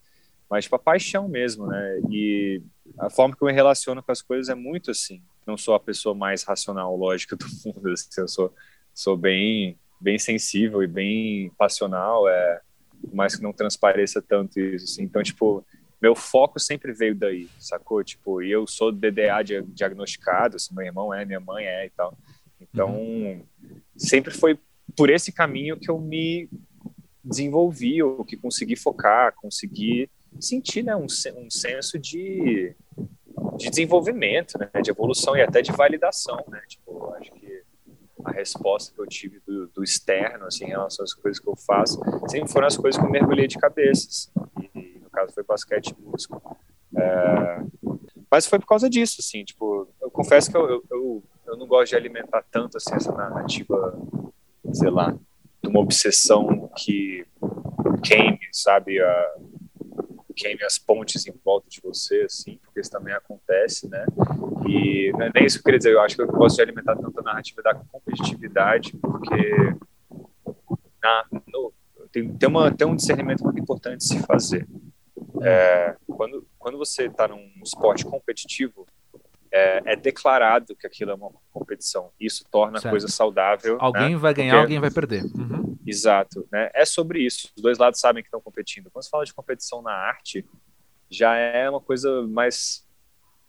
[0.50, 2.00] Mas tipo a paixão mesmo, né?
[2.10, 2.62] E
[2.98, 5.22] a forma que eu me relaciono com as coisas é muito assim.
[5.46, 8.54] Não sou a pessoa mais racional, lógica do mundo, assim, eu sou
[8.94, 12.60] sou bem bem sensível e bem passional, é
[13.12, 14.84] mais que não transpareça tanto isso.
[14.84, 15.02] Assim.
[15.02, 15.64] Então, tipo,
[16.00, 18.02] meu foco sempre veio daí, sacou?
[18.02, 22.16] Tipo, eu sou DDA diagnosticado, assim, meu irmão é, minha mãe é e tal.
[22.60, 23.44] Então,
[23.96, 24.58] sempre foi
[24.96, 26.48] por esse caminho que eu me
[27.22, 30.08] desenvolvi, ou que consegui focar, consegui
[30.40, 32.74] sentir né, um, um senso de,
[33.56, 36.60] de desenvolvimento, né, de evolução e até de validação, né?
[36.68, 37.62] Tipo, acho que
[38.24, 41.56] a resposta que eu tive do, do, externo, assim, em relação às coisas que eu
[41.56, 44.06] faço, sempre foram as coisas que eu mergulhei de cabeça.
[44.08, 46.40] Assim, e, no caso, foi basquete e música.
[46.96, 47.62] É,
[48.30, 51.66] mas foi por causa disso, assim, tipo, eu confesso que eu, eu, eu, eu não
[51.66, 53.98] gosto de alimentar tanto, assim, essa narrativa,
[54.72, 55.16] sei lá,
[55.62, 57.26] de uma obsessão que
[58.02, 59.34] queime, sabe, a,
[60.38, 64.06] queime as pontes em volta de você, assim, porque isso também acontece, né?
[64.68, 66.96] E não é nem isso que eu queria dizer, eu acho que eu de alimentar
[66.96, 69.74] tanto a narrativa da competitividade, porque
[71.02, 71.72] na, no,
[72.12, 74.66] tem, tem, uma, tem um discernimento muito importante de se fazer.
[75.42, 78.86] É, quando, quando você está num esporte competitivo,
[79.58, 82.10] é, é, declarado que aquilo é uma competição.
[82.20, 82.86] Isso torna certo.
[82.86, 83.74] a coisa saudável.
[83.74, 83.78] Né?
[83.80, 84.16] Alguém né?
[84.16, 84.62] vai ganhar, Porque...
[84.62, 85.24] alguém vai perder.
[85.24, 85.76] Uhum.
[85.86, 86.46] Exato.
[86.52, 86.70] Né?
[86.74, 87.52] É sobre isso.
[87.56, 88.90] Os dois lados sabem que estão competindo.
[88.90, 90.44] Quando se fala de competição na arte,
[91.10, 92.86] já é uma coisa mais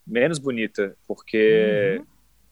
[0.06, 2.06] menos bonita, porque uhum.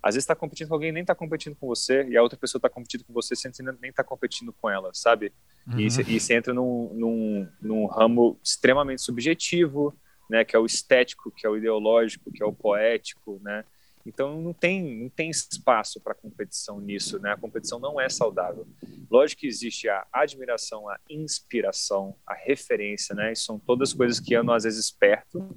[0.03, 2.59] às vezes está competindo com alguém nem está competindo com você e a outra pessoa
[2.59, 5.33] está competindo com você sem nem está competindo com ela, sabe?
[5.65, 5.79] Uhum.
[5.79, 9.97] E, você entra num, num, num ramo extremamente subjetivo,
[10.29, 13.63] né, que é o estético, que é o ideológico, que é o poético, né?
[14.07, 17.33] Então não tem não tem espaço para competição nisso, né?
[17.33, 18.65] A competição não é saudável.
[19.11, 23.33] Lógico que existe a admiração, a inspiração, a referência, né?
[23.33, 25.53] E são todas coisas que andam às vezes perto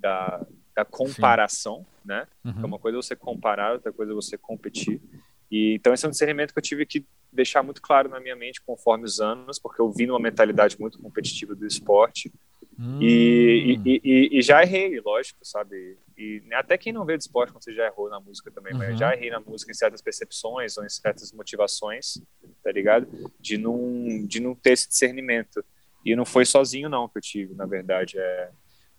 [0.00, 2.08] da, da comparação, Sim.
[2.08, 2.26] né?
[2.44, 2.62] Uhum.
[2.62, 5.00] É uma coisa você comparar, outra coisa você competir.
[5.48, 8.34] E então esse é um discernimento que eu tive que deixar muito claro na minha
[8.34, 12.32] mente conforme os anos, porque eu vim numa mentalidade muito competitiva do esporte
[12.78, 12.98] Hum.
[13.00, 15.98] E, e, e, e, já errei, lógico, sabe?
[16.16, 18.78] E até quem não vê de esporte, você já errou na música também, uhum.
[18.78, 22.20] mas já errei na música em certas percepções ou em certas motivações,
[22.62, 23.06] tá ligado?
[23.40, 25.64] De não, de não ter esse discernimento.
[26.04, 28.18] E não foi sozinho, não, que eu tive, na verdade.
[28.18, 28.50] É,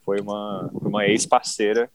[0.05, 1.91] foi uma, uma ex-parceira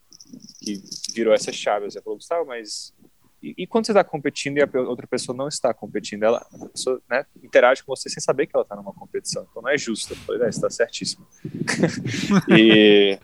[0.60, 0.82] que
[1.14, 1.90] virou essa chave.
[1.90, 2.94] Você falou, Gustavo, mas
[3.42, 6.68] e, e, quando você está competindo e a outra pessoa não está competindo, ela a
[6.68, 9.46] pessoa, né, interage com você sem saber que ela está numa competição.
[9.48, 10.12] Então não é justo.
[10.12, 11.26] Eu falei, é, está certíssimo.
[12.48, 13.18] e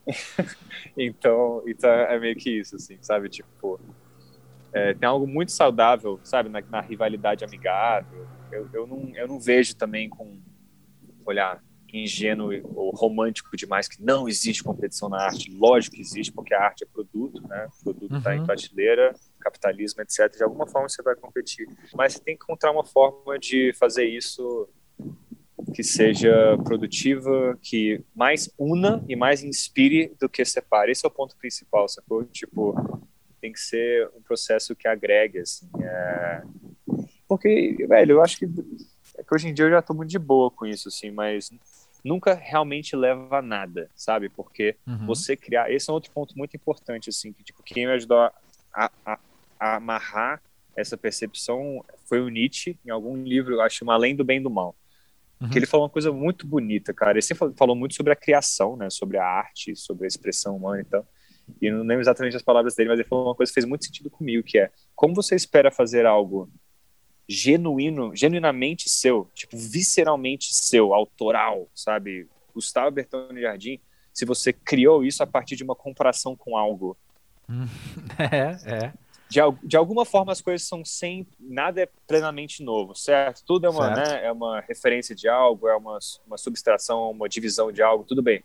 [0.97, 3.29] então, então é meio que isso, assim, sabe?
[3.29, 3.81] Tipo,
[4.73, 8.27] é, tem algo muito saudável, sabe, na, na rivalidade amigável.
[8.53, 10.41] Eu, eu, não, eu não vejo também com
[11.27, 11.61] olhar
[12.03, 15.51] ingênuo ou romântico demais que não existe competição na arte.
[15.57, 17.69] Lógico que existe, porque a arte é produto, né?
[17.81, 18.37] O produto está uhum.
[18.37, 20.37] em prateleira, capitalismo, etc.
[20.37, 21.69] De alguma forma você vai competir.
[21.95, 24.69] Mas você tem que encontrar uma forma de fazer isso
[25.75, 30.93] que seja produtiva, que mais una e mais inspire do que separe.
[30.93, 32.25] Esse é o ponto principal, sacou?
[32.25, 32.75] Tipo,
[33.41, 35.69] tem que ser um processo que agregue, assim.
[35.81, 36.43] É...
[37.29, 38.47] Porque, velho, eu acho que,
[39.17, 41.51] é que hoje em dia eu já tô muito de boa com isso, assim, mas
[42.05, 44.29] nunca realmente leva a nada, sabe?
[44.29, 45.07] Porque uhum.
[45.07, 45.71] você criar.
[45.73, 48.33] Esse é um outro ponto muito importante, assim, que tipo, quem me ajudou a,
[48.75, 49.19] a,
[49.59, 50.43] a amarrar
[50.77, 54.51] essa percepção foi o Nietzsche, em algum livro, eu acho, Além do Bem e do
[54.51, 54.77] Mal.
[55.41, 55.49] Uhum.
[55.49, 57.13] Que ele falou uma coisa muito bonita, cara.
[57.13, 58.91] Ele sempre falou muito sobre a criação, né?
[58.91, 61.07] Sobre a arte, sobre a expressão humana e tal.
[61.61, 63.85] E não lembro exatamente as palavras dele, mas ele falou uma coisa que fez muito
[63.85, 66.51] sentido comigo, que é como você espera fazer algo
[67.29, 72.29] genuíno, genuinamente seu, tipo, visceralmente seu, autoral, sabe?
[72.53, 73.81] Gustavo Bertone Jardim,
[74.13, 76.97] se você criou isso a partir de uma comparação com algo.
[78.19, 78.93] É, é.
[79.29, 81.27] De, de alguma forma as coisas são sem.
[81.41, 83.43] Nada é plenamente novo, certo?
[83.45, 87.73] Tudo é uma, né, é uma referência de algo, é uma, uma subtração, uma divisão
[87.73, 88.45] de algo, tudo bem.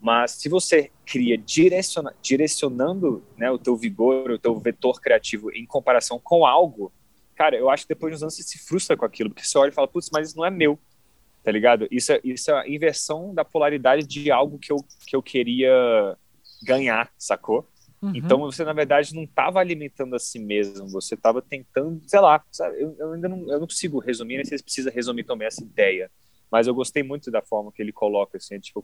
[0.00, 5.64] Mas se você cria direciona, direcionando né, o teu vigor, o teu vetor criativo em
[5.64, 6.92] comparação com algo,
[7.38, 9.68] cara, eu acho que depois dos anos você se frustra com aquilo, porque você olha
[9.70, 10.76] e fala, putz, mas isso não é meu,
[11.44, 11.86] tá ligado?
[11.88, 16.16] Isso é, isso é a inversão da polaridade de algo que eu, que eu queria
[16.64, 17.64] ganhar, sacou?
[18.02, 18.12] Uhum.
[18.12, 22.42] Então você, na verdade, não estava alimentando a si mesmo, você estava tentando, sei lá,
[22.76, 25.62] eu, eu, ainda não, eu não consigo resumir, nem sei se precisa resumir também essa
[25.62, 26.10] ideia,
[26.50, 28.82] mas eu gostei muito da forma que ele coloca, assim, tipo,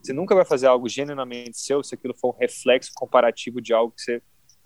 [0.00, 3.92] você nunca vai fazer algo genuinamente seu se aquilo for um reflexo comparativo de algo
[3.92, 4.22] que você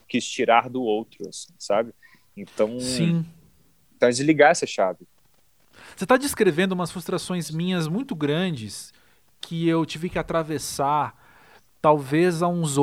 [0.07, 1.95] quis tirar do outro, assim, sabe?
[2.37, 3.25] Então, Sim.
[3.97, 5.07] então desligar essa chave.
[5.97, 8.93] Você está descrevendo umas frustrações minhas muito grandes
[9.41, 11.15] que eu tive que atravessar,
[11.81, 12.77] talvez há uns,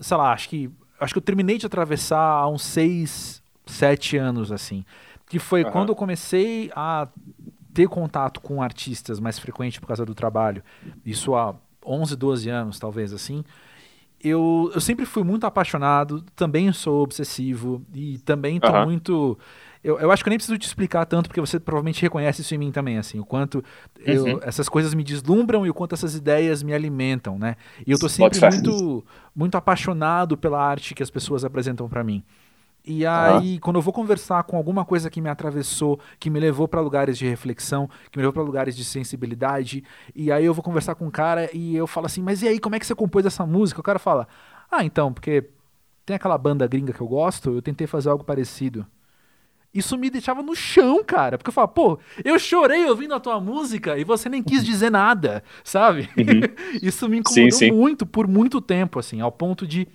[0.00, 4.52] sei lá, acho que acho que eu terminei de atravessar há uns seis, sete anos
[4.52, 4.84] assim,
[5.26, 5.70] que foi uhum.
[5.70, 7.08] quando eu comecei a
[7.72, 10.62] ter contato com artistas mais frequente por causa do trabalho,
[11.04, 13.44] isso há 11, 12 anos, talvez assim,
[14.22, 18.84] eu, eu sempre fui muito apaixonado, também sou obsessivo e também estou uhum.
[18.84, 19.38] muito.
[19.82, 22.54] Eu, eu acho que eu nem preciso te explicar tanto, porque você provavelmente reconhece isso
[22.54, 23.64] em mim também, assim, o quanto
[23.98, 24.40] eu, uhum.
[24.42, 27.56] essas coisas me deslumbram e o quanto essas ideias me alimentam, né?
[27.86, 29.04] E eu estou sempre muito,
[29.34, 32.22] muito apaixonado pela arte que as pessoas apresentam para mim.
[32.84, 36.66] E aí, quando eu vou conversar com alguma coisa que me atravessou, que me levou
[36.66, 40.62] para lugares de reflexão, que me levou para lugares de sensibilidade, e aí eu vou
[40.62, 42.94] conversar com um cara e eu falo assim: "Mas e aí, como é que você
[42.94, 44.26] compôs essa música?" O cara fala:
[44.70, 45.50] "Ah, então, porque
[46.06, 48.86] tem aquela banda gringa que eu gosto, eu tentei fazer algo parecido."
[49.72, 51.38] Isso me deixava no chão, cara.
[51.38, 54.90] Porque eu falava, pô, eu chorei ouvindo a tua música e você nem quis dizer
[54.90, 56.10] nada, sabe?
[56.16, 56.40] Uhum.
[56.82, 57.70] Isso me incomodou sim, sim.
[57.70, 59.86] muito por muito tempo, assim, ao ponto de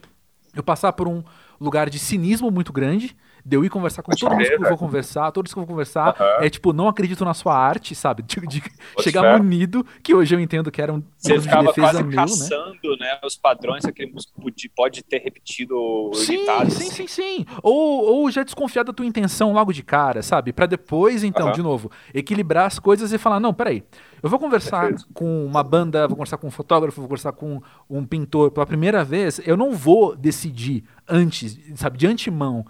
[0.56, 1.22] eu passar por um
[1.60, 3.16] lugar de cinismo muito grande,
[3.46, 5.68] de eu ir conversar com todo mundo que eu vou conversar, todos que eu vou
[5.68, 6.44] conversar, uhum.
[6.44, 8.24] é tipo, não acredito na sua arte, sabe?
[8.24, 8.64] De, de
[9.02, 12.16] chegar munido, que hoje eu entendo que era um Você ficava de quase meu, né?
[12.16, 13.06] caçando, né?
[13.06, 13.20] né?
[13.24, 14.34] Os padrões que aquele músico
[14.76, 16.90] pode, ter repetido sim, Sim, assim.
[16.90, 17.46] sim, sim.
[17.62, 20.52] Ou, ou já desconfiar da tua intenção logo de cara, sabe?
[20.52, 21.54] para depois, então, uhum.
[21.54, 23.84] de novo, equilibrar as coisas e falar, não, peraí,
[24.24, 25.08] eu vou conversar Perfeito.
[25.14, 29.04] com uma banda, vou conversar com um fotógrafo, vou conversar com um pintor pela primeira
[29.04, 32.66] vez, eu não vou decidir antes, sabe, de antemão,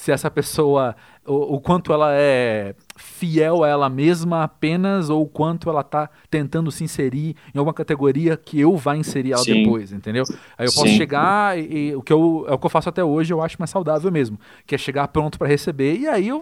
[0.00, 5.28] se essa pessoa, o, o, quanto ela é fiel a ela mesma apenas ou o
[5.28, 9.62] quanto ela está tentando se inserir em alguma categoria que eu vá inserir ela Sim.
[9.62, 10.24] depois, entendeu?
[10.56, 10.96] Aí eu posso Sim.
[10.96, 13.56] chegar e, e, o que eu é o que eu faço até hoje, eu acho
[13.58, 16.40] mais saudável mesmo, que é chegar pronto para receber e aí eu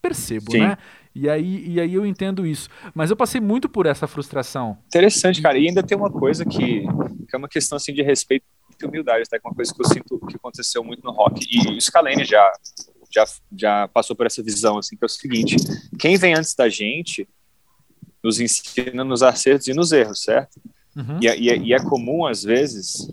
[0.00, 0.60] percebo, Sim.
[0.60, 0.78] né?
[1.12, 2.68] E aí, e aí eu entendo isso.
[2.94, 4.78] Mas eu passei muito por essa frustração.
[4.86, 5.58] Interessante, cara.
[5.58, 8.44] E ainda tem uma coisa que, que é uma questão assim de respeito
[8.84, 9.48] e humildade, até tá?
[9.48, 11.46] uma coisa que eu sinto que aconteceu muito no rock.
[11.50, 12.52] E o Scalene já,
[13.10, 13.24] já,
[13.56, 15.56] já passou por essa visão, assim, que é o seguinte:
[15.98, 17.28] quem vem antes da gente
[18.22, 20.60] nos ensina nos acertos e nos erros, certo?
[20.96, 21.18] Uhum.
[21.22, 23.08] E, é, e, é, e, é, comum, às vezes,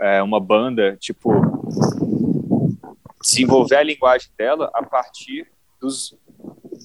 [0.00, 1.30] é, uma banda, tipo,
[3.20, 5.48] desenvolver a linguagem dela a partir
[5.80, 6.16] dos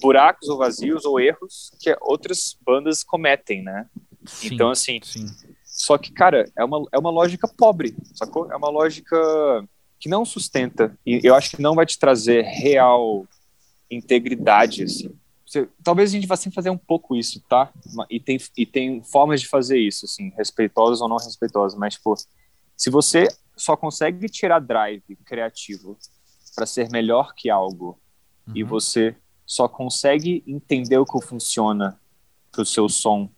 [0.00, 3.86] buracos ou vazios ou erros que outras bandas cometem, né?
[4.26, 5.26] Sim, então, assim, sim.
[5.84, 8.50] Só que, cara, é uma, é uma lógica pobre, sacou?
[8.50, 9.16] É uma lógica
[10.00, 13.26] que não sustenta e eu acho que não vai te trazer real
[13.90, 15.14] integridade, assim.
[15.46, 17.70] Você, talvez a gente vá sempre fazer um pouco isso, tá?
[18.08, 22.14] E tem, e tem formas de fazer isso, assim, respeitosas ou não respeitosas, mas, tipo,
[22.74, 25.98] se você só consegue tirar drive criativo
[26.56, 27.98] para ser melhor que algo
[28.48, 28.56] uhum.
[28.56, 32.00] e você só consegue entender o que funciona
[32.50, 33.28] para o seu som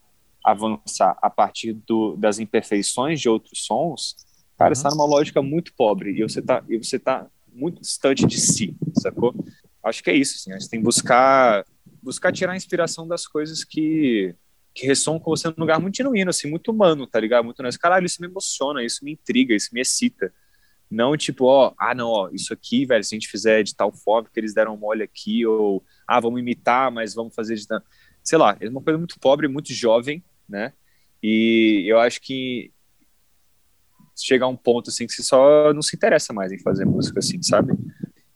[0.46, 4.14] avançar a partir do, das imperfeições de outros sons,
[4.56, 8.40] cara, está numa lógica muito pobre e você está e você tá muito distante de
[8.40, 9.34] si, sacou?
[9.82, 11.66] Acho que é isso, assim, a gente tem que buscar
[12.00, 14.36] buscar tirar a inspiração das coisas que
[14.72, 17.44] que ressonam com você num lugar muito genuíno, assim, muito humano, tá ligado?
[17.44, 17.80] Muito honesto.
[17.80, 20.32] Caralho, isso me emociona, isso me intriga, isso me excita.
[20.88, 23.90] Não tipo, ó, ah, não, ó, isso aqui, velho, se a gente fizer de tal
[23.90, 27.66] forma que eles deram mole aqui, ou ah, vamos imitar, mas vamos fazer de.
[28.22, 30.72] Sei lá, é uma coisa muito pobre, muito jovem, né?
[31.22, 32.72] E eu acho que
[34.14, 37.18] chegar a um ponto assim que você só não se interessa mais em fazer música
[37.18, 37.74] assim, sabe?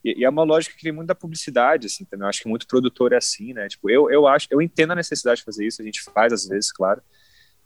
[0.05, 2.25] E, e, é uma lógica que vem muito da publicidade, assim, também.
[2.25, 3.69] Eu acho que muito produtor é assim, né?
[3.69, 6.47] Tipo, eu, eu acho, eu entendo a necessidade de fazer isso, a gente faz às
[6.47, 7.03] vezes, claro.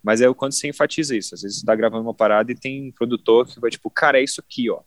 [0.03, 1.35] Mas é quando você enfatiza isso.
[1.35, 4.21] Às vezes você tá gravando uma parada e tem um produtor que vai, tipo, cara,
[4.21, 4.83] é isso aqui, ó.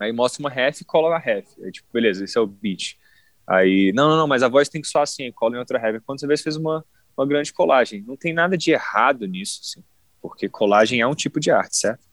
[0.00, 1.46] Aí mostra uma ref e cola a ref.
[1.62, 2.96] Aí, tipo, beleza, esse é o beat.
[3.46, 6.00] Aí, não, não, não, mas a voz tem que soar assim, cola em outra regra.
[6.06, 6.84] Quando você vê, você fez uma,
[7.16, 8.02] uma grande colagem.
[8.06, 9.84] Não tem nada de errado nisso, assim,
[10.20, 12.04] porque colagem é um tipo de arte, certo?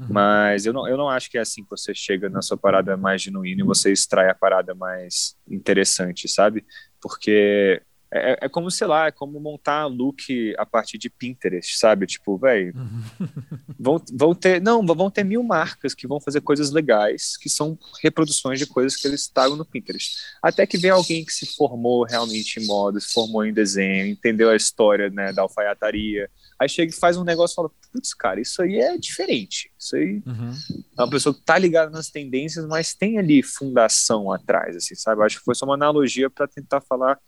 [0.00, 0.06] Uhum.
[0.10, 2.96] Mas eu não, eu não acho que é assim que você chega na sua parada
[2.96, 6.64] mais genuína e você extrai a parada mais interessante, sabe?
[7.00, 12.06] Porque é, é, como, sei lá, é como montar look a partir de Pinterest, sabe?
[12.06, 13.28] Tipo, velho, uhum.
[13.78, 17.78] vão, vão ter, não, vão ter mil marcas que vão fazer coisas legais, que são
[18.02, 20.16] reproduções de coisas que eles tragam no Pinterest.
[20.40, 24.50] Até que vem alguém que se formou realmente em moda, se formou em desenho, entendeu
[24.50, 28.40] a história, né, da alfaiataria, aí chega e faz um negócio e fala, putz, cara,
[28.40, 30.52] isso aí é diferente, isso aí uhum.
[30.98, 35.22] é uma pessoa que tá ligada nas tendências, mas tem ali fundação atrás, assim, sabe?
[35.22, 37.18] Acho que foi só uma analogia para tentar falar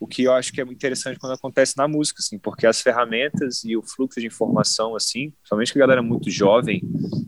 [0.00, 2.80] o que eu acho que é muito interessante quando acontece na música, assim, porque as
[2.80, 6.80] ferramentas e o fluxo de informação, assim, somente que a galera muito jovem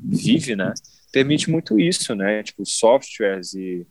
[0.05, 0.73] vive, né,
[1.13, 3.87] permite muito isso, né, tipo softwares e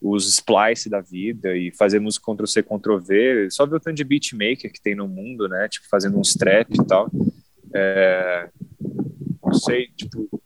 [0.00, 4.72] os splice da vida e fazer música Ctrl-C, Ctrl-V, só ver o tanto de beatmaker
[4.72, 7.10] que tem no mundo, né, tipo, fazendo uns trap e tal,
[7.74, 8.48] é,
[9.42, 10.42] não sei, tipo,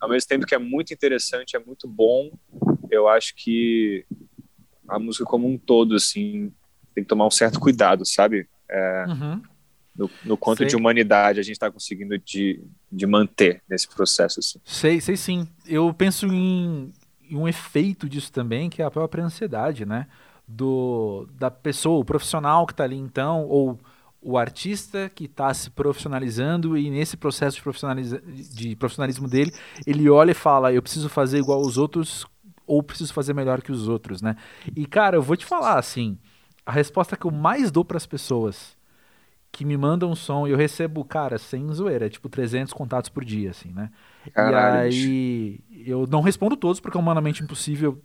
[0.00, 2.30] ao mesmo tempo que é muito interessante, é muito bom,
[2.90, 4.04] eu acho que
[4.88, 6.52] a música como um todo, assim,
[6.96, 8.48] tem que tomar um certo cuidado, sabe?
[8.70, 9.42] É, uhum.
[9.94, 10.68] no, no quanto sei.
[10.68, 14.40] de humanidade a gente está conseguindo de, de manter nesse processo.
[14.40, 14.58] Assim.
[14.64, 15.46] Sei, sei sim.
[15.66, 16.90] Eu penso em,
[17.30, 20.06] em um efeito disso também, que é a própria ansiedade, né?
[20.48, 23.78] Do, da pessoa, o profissional que está ali então, ou
[24.22, 29.52] o artista que está se profissionalizando e nesse processo de, profissionaliza de profissionalismo dele,
[29.86, 32.26] ele olha e fala: eu preciso fazer igual os outros
[32.66, 34.34] ou preciso fazer melhor que os outros, né?
[34.74, 36.18] E cara, eu vou te falar assim,
[36.66, 38.76] a resposta que eu mais dou para as pessoas
[39.52, 43.24] que me mandam um som eu recebo, cara, sem zoeira, é tipo 300 contatos por
[43.24, 43.90] dia, assim, né?
[44.34, 44.92] Caralho.
[44.92, 48.02] E aí eu não respondo todos porque é humanamente impossível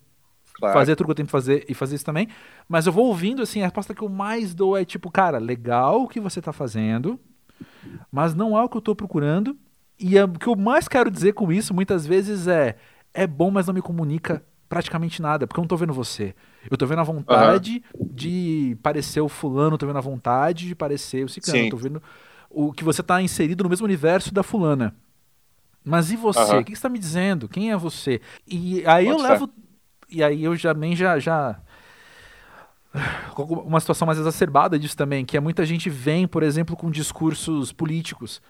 [0.54, 0.74] claro.
[0.74, 2.30] fazer tudo que eu tenho que fazer e fazer isso também,
[2.70, 6.04] mas eu vou ouvindo, assim, a resposta que eu mais dou é tipo, cara, legal
[6.04, 7.20] o que você tá fazendo,
[8.12, 9.58] mas não é o que eu tô procurando.
[10.00, 12.78] E é, o que eu mais quero dizer com isso, muitas vezes, é
[13.14, 16.34] é bom, mas não me comunica praticamente nada, porque eu não tô vendo você.
[16.70, 18.08] Eu tô vendo a vontade uhum.
[18.14, 21.70] de parecer o fulano, tô vendo a vontade de parecer o ciclano, Sim.
[21.70, 22.02] tô vendo
[22.50, 24.96] o que você tá inserido no mesmo universo da fulana.
[25.84, 26.40] Mas e você?
[26.40, 26.60] Uhum.
[26.60, 27.50] O que você tá me dizendo?
[27.50, 28.22] Quem é você?
[28.48, 29.50] E aí Pode eu levo.
[30.10, 31.18] E aí eu já nem já.
[31.18, 31.60] já
[33.38, 37.72] uma situação mais exacerbada disso também, que é muita gente vem, por exemplo, com discursos
[37.72, 38.42] políticos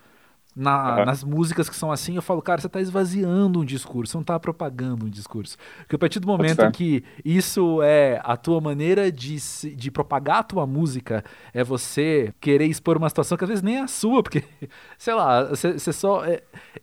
[0.56, 1.06] na, uhum.
[1.06, 4.22] nas músicas que são assim, eu falo, cara, você está esvaziando um discurso, você não
[4.22, 5.58] está propagando um discurso.
[5.80, 9.38] Porque a partir do momento que isso é a tua maneira de,
[9.76, 13.78] de propagar a tua música, é você querer expor uma situação que às vezes nem
[13.78, 14.44] é a sua, porque,
[14.98, 16.26] sei lá, você, você só.
[16.26, 16.42] É,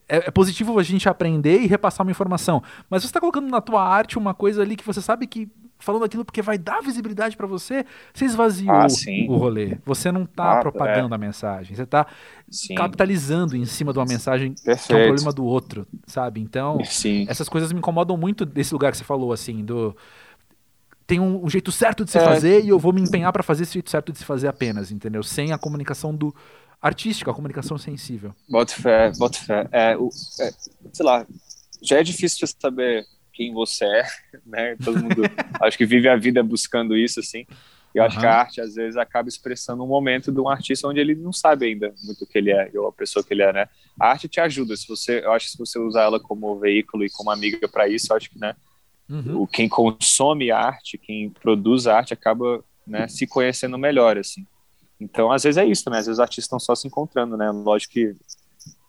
[0.08, 2.62] é, é, positivo a gente aprender e repassar uma informação.
[2.88, 5.48] Mas você está colocando na tua arte uma coisa ali que você sabe que
[5.78, 8.86] falando aquilo porque vai dar visibilidade para você, você esvaziou ah,
[9.28, 9.78] o rolê.
[9.84, 11.16] Você não está ah, propagando é.
[11.16, 12.06] a mensagem, você está
[12.76, 14.86] capitalizando em cima de uma mensagem Perfeito.
[14.86, 16.40] que é um problema do outro, sabe?
[16.40, 17.26] Então, sim.
[17.28, 19.96] essas coisas me incomodam muito desse lugar que você falou, assim, do
[21.06, 22.20] tem um, um jeito certo de se é.
[22.20, 24.92] fazer e eu vou me empenhar para fazer esse jeito certo de se fazer apenas,
[24.92, 25.22] entendeu?
[25.22, 26.34] Sem a comunicação do
[26.82, 28.34] artístico, a comunicação sensível.
[28.46, 29.66] Bota fé, bota fé.
[29.72, 30.10] É, o,
[30.40, 30.52] é,
[30.92, 31.26] sei lá,
[31.82, 33.06] já é difícil de saber
[33.38, 34.06] quem você é,
[34.44, 34.76] né?
[34.84, 35.22] Todo mundo
[35.62, 37.46] acho que vive a vida buscando isso, assim.
[37.94, 38.20] Eu acho uhum.
[38.20, 41.32] que a arte, às vezes, acaba expressando um momento de um artista onde ele não
[41.32, 43.68] sabe ainda muito o que ele é, ou a pessoa que ele é, né?
[43.98, 47.04] A arte te ajuda, se você, eu acho que se você usar ela como veículo
[47.04, 48.54] e como amiga para isso, eu acho que, né?
[49.08, 49.42] Uhum.
[49.42, 54.44] O, quem consome arte, quem produz arte, acaba né, se conhecendo melhor, assim.
[55.00, 57.50] Então, às vezes é isso também, às vezes os artistas estão só se encontrando, né?
[57.50, 58.14] Lógico que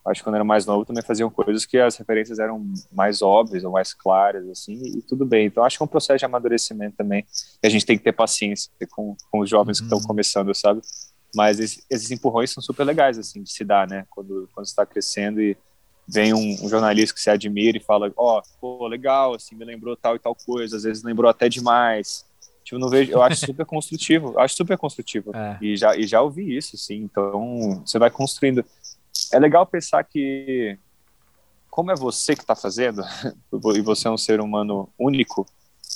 [0.06, 3.64] acho que quando era mais novo também faziam coisas que as referências eram mais óbvias
[3.64, 5.48] ou mais claras, assim, e tudo bem.
[5.48, 7.26] Então acho que é um processo de amadurecimento também,
[7.62, 9.88] e a gente tem que ter paciência com, com os jovens uhum.
[9.88, 10.82] que estão começando, sabe?
[11.36, 14.06] Mas esses, esses, empurrões são super legais, assim, de se dar, né?
[14.10, 15.56] Quando, quando está crescendo e
[16.08, 19.64] vem um, um, jornalista que se admira e fala, ó, oh, pô, legal, assim, me
[19.64, 22.26] lembrou tal e tal coisa, às vezes lembrou até demais.
[22.64, 25.32] Tipo, não vejo, eu acho super construtivo, acho super construtivo.
[25.40, 25.58] É.
[25.62, 28.66] E, já, e já ouvi isso, assim, então você vai construindo
[29.32, 30.78] é legal pensar que,
[31.70, 33.02] como é você que está fazendo,
[33.76, 35.46] e você é um ser humano único,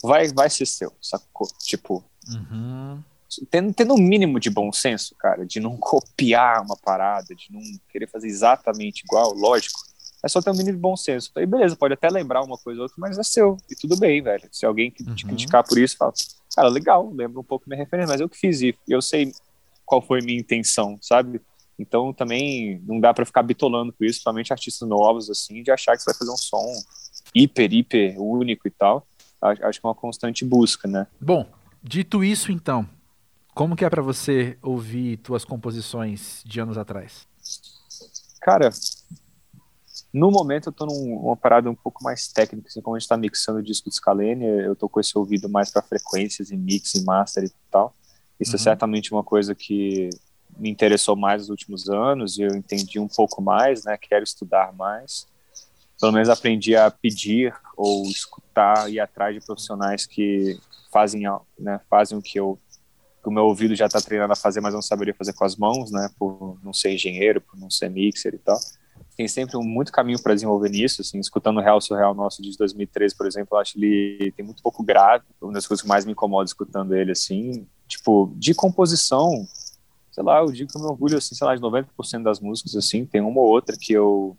[0.04, 1.48] vai, vai ser seu, sacou?
[1.60, 3.02] Tipo, uhum.
[3.50, 7.62] tendo, tendo um mínimo de bom senso, cara, de não copiar uma parada, de não
[7.90, 9.80] querer fazer exatamente igual, lógico,
[10.24, 11.32] é só ter um mínimo de bom senso.
[11.36, 14.22] Aí, beleza, pode até lembrar uma coisa ou outra, mas é seu, e tudo bem,
[14.22, 14.48] velho.
[14.52, 15.16] Se alguém te uhum.
[15.16, 16.14] criticar por isso, fala,
[16.56, 19.34] cara, legal, lembra um pouco minha referência, mas eu que fiz e eu sei
[19.86, 21.42] qual foi minha intenção, sabe?
[21.78, 25.96] Então também não dá para ficar bitolando com isso, somente artistas novos, assim, de achar
[25.96, 26.66] que você vai fazer um som
[27.34, 29.08] hiper, hiper único e tal.
[29.42, 31.08] Acho que é uma constante busca, né?
[31.20, 31.46] Bom,
[31.84, 32.88] dito isso então,
[33.54, 37.28] como que é para você ouvir tuas composições de anos atrás?
[38.42, 38.70] Cara,
[40.14, 43.18] no momento eu tô numa parada um pouco mais técnica, assim, como a gente tá
[43.18, 46.94] mixando o disco de Scalene, eu tô com esse ouvido mais para frequências e mix
[46.96, 47.96] e master e tal.
[48.40, 48.62] Isso é uhum.
[48.62, 50.10] é certamente uma coisa que
[50.58, 53.98] me interessou mais nos últimos anos e eu entendi um pouco mais, né?
[53.98, 55.28] Quero estudar mais.
[56.00, 60.60] Pelo menos aprendi a pedir ou escutar e atrás de profissionais que
[60.92, 61.24] fazem,
[61.58, 62.60] né, fazem o que eu
[63.24, 65.56] que o meu ouvido já está treinado a fazer, mas não saberia fazer com as
[65.56, 66.10] mãos, né?
[66.20, 68.60] Por não ser engenheiro, por não ser mixer e tal.
[69.16, 72.58] Tem sempre um, muito caminho para desenvolver nisso, assim, escutando o Real Surreal nosso de
[72.58, 76.04] 2013, por exemplo, eu acho ele tem muito pouco grave, uma das coisas que mais
[76.04, 79.48] me incomoda escutando ele, assim, tipo, de composição,
[80.14, 82.76] sei lá, eu digo que eu me orgulho, assim, sei lá, de 90% das músicas,
[82.76, 84.38] assim, tem uma ou outra que eu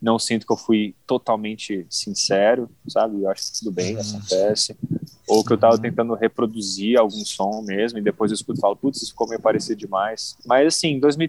[0.00, 3.22] não sinto que eu fui totalmente sincero, sabe?
[3.22, 4.00] Eu acho que tudo bem, uhum.
[4.00, 4.76] acontece.
[5.28, 5.80] Ou que eu tava uhum.
[5.80, 9.40] tentando reproduzir algum som mesmo, e depois eu escuto e falo, putz, isso ficou meio
[9.40, 10.36] parecido demais.
[10.44, 11.28] Mas, assim, 2000,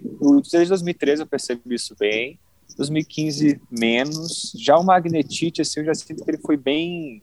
[0.52, 2.40] desde 2013 eu percebi isso bem,
[2.76, 4.54] 2015 menos.
[4.58, 7.22] Já o Magnetite, assim, eu já sinto que ele foi bem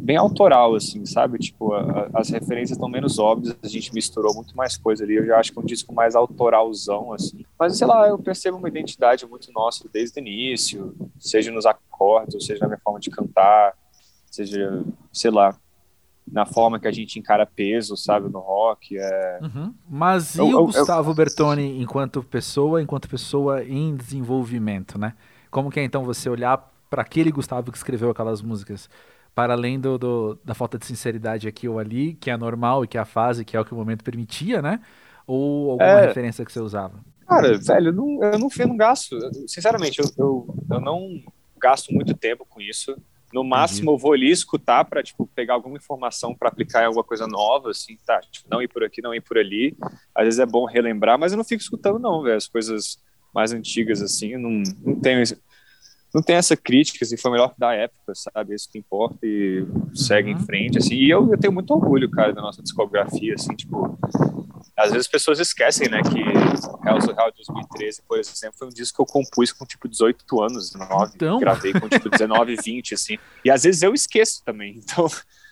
[0.00, 1.38] bem autoral, assim, sabe?
[1.38, 5.14] Tipo, a, as referências estão menos óbvias, a gente misturou muito mais coisa ali.
[5.14, 7.44] Eu já acho que é um disco mais autoralzão, assim.
[7.58, 12.34] Mas, sei lá, eu percebo uma identidade muito nossa desde o início, seja nos acordes,
[12.34, 13.74] ou seja na minha forma de cantar,
[14.26, 14.82] seja,
[15.12, 15.54] sei lá,
[16.30, 18.96] na forma que a gente encara peso, sabe, no rock.
[18.96, 19.38] É...
[19.42, 19.74] Uhum.
[19.88, 21.14] Mas e eu, o Gustavo eu...
[21.14, 25.14] Bertoni enquanto pessoa, enquanto pessoa em desenvolvimento, né?
[25.50, 28.88] Como que é então você olhar para aquele Gustavo que escreveu aquelas músicas?
[29.34, 32.88] Para além do, do, da falta de sinceridade aqui ou ali, que é normal e
[32.88, 34.80] que é a fase, que é o que o momento permitia, né?
[35.26, 36.06] Ou alguma é...
[36.06, 37.00] referência que você usava?
[37.26, 39.16] Cara, velho, eu não, eu não, eu não gasto.
[39.46, 41.22] Sinceramente, eu, eu, eu não
[41.56, 42.96] gasto muito tempo com isso.
[43.32, 47.04] No máximo, eu vou ali escutar para tipo, pegar alguma informação para aplicar em alguma
[47.04, 48.20] coisa nova, assim, tá?
[48.20, 49.76] Tipo, não ir por aqui, não ir por ali.
[50.12, 52.36] Às vezes é bom relembrar, mas eu não fico escutando, não, velho.
[52.36, 52.98] As coisas
[53.32, 55.22] mais antigas, assim, não, não tenho
[56.12, 58.54] não tem essa crítica, assim, foi melhor da época, sabe?
[58.54, 60.38] Isso que importa e segue uhum.
[60.38, 60.94] em frente, assim.
[60.94, 63.98] E eu, eu tenho muito orgulho, cara, da nossa discografia, assim, tipo...
[64.76, 68.96] Às vezes as pessoas esquecem, né, que Hell's de 2013, por exemplo, foi um disco
[68.96, 71.12] que eu compus com, tipo, 18 anos, 19.
[71.14, 71.38] Então...
[71.38, 73.18] Gravei com, tipo, 19, 20, assim.
[73.44, 75.08] E às vezes eu esqueço também, então...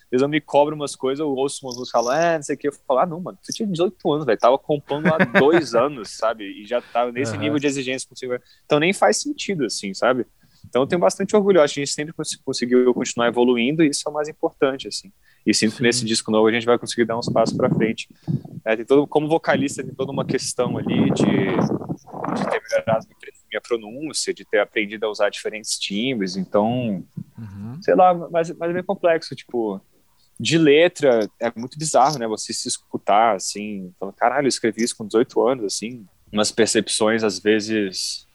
[0.09, 2.43] Às vezes eu me cobro umas coisas, eu ouço umas músicas e falo, é, não
[2.43, 2.69] sei o que.
[2.69, 4.39] Eu falo, ah, não, mano, você tinha 18 anos, velho.
[4.39, 6.45] Tava compondo há dois anos, sabe?
[6.45, 7.41] E já tava nesse uhum.
[7.41, 8.33] nível de exigência consigo.
[8.65, 10.27] Então nem faz sentido, assim, sabe?
[10.69, 12.15] Então eu tenho bastante orgulho, acho que a gente sempre
[12.45, 15.11] conseguiu continuar evoluindo e isso é o mais importante, assim.
[15.47, 18.09] E sinto que nesse disco novo a gente vai conseguir dar uns passos para frente.
[18.65, 23.07] É, tem todo, como vocalista tem toda uma questão ali de, de ter melhorado
[23.51, 27.05] minha pronúncia, de ter aprendido a usar diferentes timbres, então,
[27.39, 27.79] uhum.
[27.83, 29.81] sei lá, mas, mas é bem complexo, tipo,
[30.39, 34.97] de letra é muito bizarro, né, você se escutar, assim, falando, caralho, eu escrevi isso
[34.97, 38.28] com 18 anos, assim, umas percepções, às vezes,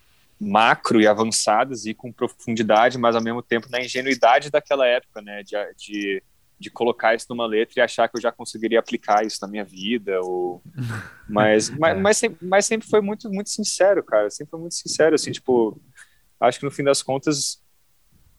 [0.44, 5.42] macro e avançadas e com profundidade, mas ao mesmo tempo na ingenuidade daquela época, né,
[5.44, 6.24] de, de,
[6.60, 9.64] de colocar isso numa letra e achar que eu já conseguiria aplicar isso na minha
[9.64, 10.62] vida, ou...
[11.30, 15.16] mas, mas, mas, sempre, mas sempre foi muito, muito sincero, cara, sempre foi muito sincero,
[15.16, 15.80] assim, tipo,
[16.40, 17.62] acho que no fim das contas,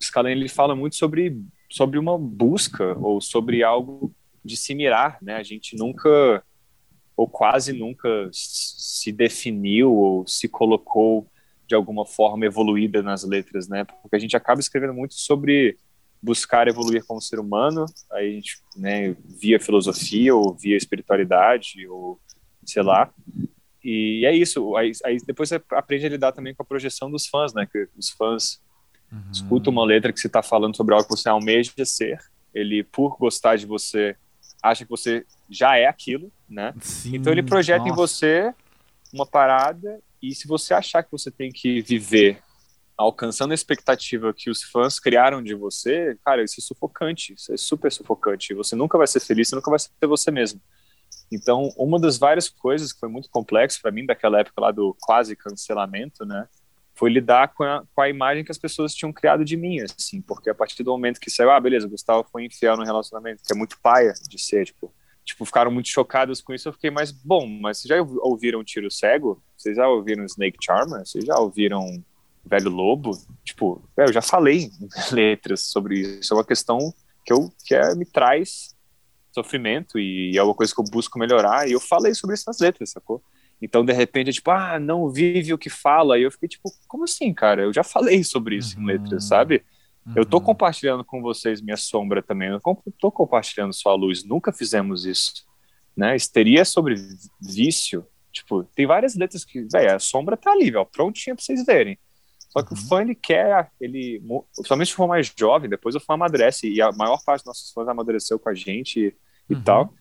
[0.02, 1.40] Scalene, ele fala muito sobre,
[1.70, 6.44] sobre uma busca, ou sobre algo de se mirar, né, a gente nunca,
[7.16, 11.26] ou quase nunca se definiu, ou se colocou
[11.66, 13.84] de alguma forma evoluída nas letras, né?
[13.84, 15.76] Porque a gente acaba escrevendo muito sobre
[16.22, 22.18] buscar evoluir como ser humano, aí a gente, né, via filosofia ou via espiritualidade ou
[22.64, 23.12] sei lá.
[23.84, 24.74] E é isso.
[24.76, 27.68] Aí, aí depois você aprende a lidar também com a projeção dos fãs, né?
[27.70, 28.58] Que os fãs
[29.12, 29.20] uhum.
[29.30, 32.18] escutam uma letra que você está falando sobre algo que você almeja ser.
[32.54, 34.16] Ele, por gostar de você,
[34.62, 36.72] acha que você já é aquilo, né?
[36.80, 37.92] Sim, então ele projeta nossa.
[37.92, 38.54] em você
[39.12, 40.00] uma parada
[40.30, 42.42] e se você achar que você tem que viver
[42.96, 47.56] alcançando a expectativa que os fãs criaram de você, cara, isso é sufocante, isso é
[47.56, 48.54] super sufocante.
[48.54, 50.60] Você nunca vai ser feliz, você nunca vai ser você mesmo.
[51.30, 54.96] Então, uma das várias coisas que foi muito complexo para mim daquela época lá do
[55.00, 56.46] quase cancelamento, né,
[56.94, 60.20] foi lidar com a, com a imagem que as pessoas tinham criado de mim, assim,
[60.22, 63.52] porque a partir do momento que saiu, ah, beleza, Gustavo foi infiel no relacionamento, que
[63.52, 64.94] é muito paia de ser, tipo,
[65.24, 68.90] tipo, ficaram muito chocados com isso, eu fiquei mais, bom, mas vocês já ouviram Tiro
[68.90, 69.42] Cego?
[69.56, 71.06] Vocês já ouviram Snake Charmer?
[71.06, 72.04] Vocês já ouviram
[72.44, 73.12] Velho Lobo?
[73.42, 74.70] Tipo, eu já falei
[75.10, 76.92] letras sobre isso, é uma questão
[77.24, 78.74] que, eu, que é, me traz
[79.32, 82.60] sofrimento e é uma coisa que eu busco melhorar, e eu falei sobre isso nas
[82.60, 83.22] letras, sacou?
[83.60, 86.70] Então, de repente, é tipo, ah, não vive o que fala, e eu fiquei tipo,
[86.86, 87.62] como assim, cara?
[87.62, 88.82] Eu já falei sobre isso uhum.
[88.82, 89.64] em letras, sabe?
[90.06, 90.12] Uhum.
[90.16, 90.40] Eu uhum.
[90.40, 92.48] compartilhando com vocês minha sombra também.
[92.48, 92.60] Eu
[92.98, 94.24] tô compartilhando sua luz.
[94.24, 95.44] Nunca fizemos isso,
[95.96, 96.14] né?
[96.14, 96.94] Histeria sobre
[97.40, 98.06] vício.
[98.32, 101.98] Tipo, tem várias letras que, velho, a sombra tá ali, velho, prontinha pra vocês verem.
[102.50, 102.78] Só que uhum.
[102.78, 104.22] o fã, ele quer, ele,
[104.54, 107.72] principalmente se for mais jovem, depois o fã amadurece, e a maior parte dos nossos
[107.72, 109.16] fãs amadureceu com a gente
[109.48, 109.62] e, uhum.
[109.62, 109.94] tal.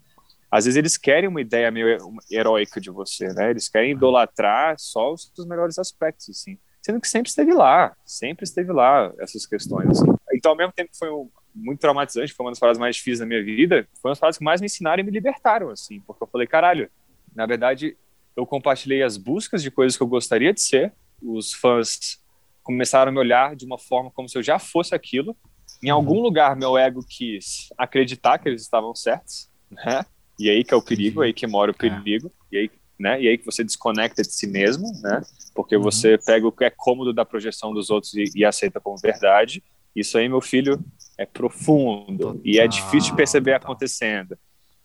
[0.51, 1.97] às vezes eles querem uma ideia meio
[2.31, 3.49] heróica de você, né?
[3.49, 6.59] Eles querem idolatrar só os, os melhores aspectos, assim.
[6.83, 9.89] Sendo que sempre esteve lá, sempre esteve lá essas questões.
[9.89, 10.13] Assim.
[10.33, 13.19] Então, ao mesmo tempo que foi um, muito traumatizante, foi uma das paradas mais difíceis
[13.19, 16.01] da minha vida, foi uma das paradas que mais me ensinaram e me libertaram, assim.
[16.01, 16.89] Porque eu falei, caralho,
[17.33, 17.97] na verdade,
[18.35, 22.21] eu compartilhei as buscas de coisas que eu gostaria de ser, os fãs
[22.61, 25.35] começaram a me olhar de uma forma como se eu já fosse aquilo.
[25.83, 30.05] Em algum lugar, meu ego quis acreditar que eles estavam certos, né?
[30.39, 31.77] E aí que é o perigo, aí que mora o é.
[31.77, 32.55] perigo, é.
[32.55, 32.71] e aí,
[33.03, 33.21] né?
[33.21, 35.21] E aí que você desconecta de si mesmo, né?
[35.53, 35.83] Porque uhum.
[35.83, 39.61] você pega o que é cômodo da projeção dos outros e, e, aceita como verdade.
[39.93, 40.79] Isso aí, meu filho,
[41.17, 43.71] é profundo total, e é difícil de perceber total.
[43.71, 44.37] acontecendo.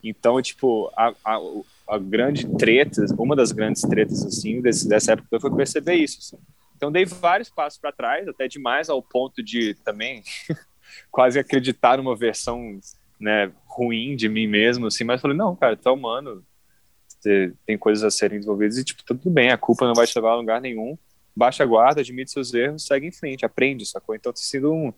[0.03, 1.39] Então, tipo, a, a,
[1.89, 6.19] a, grande treta, uma das grandes tretas assim desse, dessa época foi perceber isso.
[6.19, 6.43] Assim.
[6.77, 10.25] Então, dei vários passos para trás, até demais ao ponto de também
[11.09, 12.81] quase acreditar numa versão
[13.19, 16.45] né, ruim de mim mesmo, assim, mas falei, não, cara, tá humano,
[17.21, 20.17] você tem coisas a serem desenvolvidas e, tipo, tudo bem, a culpa não vai te
[20.17, 20.97] levar a lugar nenhum,
[21.35, 24.15] baixa a guarda, admite seus erros, segue em frente, aprende, sacou?
[24.15, 24.93] Então tem sido um,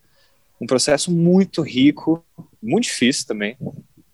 [0.61, 2.25] um processo muito rico,
[2.62, 3.57] muito difícil também,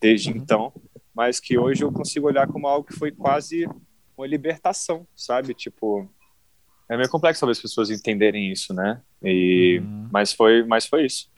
[0.00, 0.36] desde uhum.
[0.36, 0.72] então,
[1.14, 3.68] mas que hoje eu consigo olhar como algo que foi quase
[4.16, 5.54] uma libertação, sabe?
[5.54, 6.08] Tipo,
[6.88, 9.00] é meio complexo talvez as pessoas entenderem isso, né?
[9.22, 10.08] E, uhum.
[10.12, 11.28] mas, foi, mas foi isso.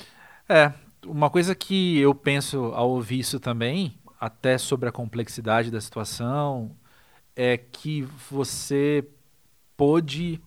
[0.48, 0.72] É,
[1.06, 6.76] uma coisa que eu penso ao ouvir isso também, até sobre a complexidade da situação,
[7.36, 9.06] é que você
[9.76, 10.40] pôde,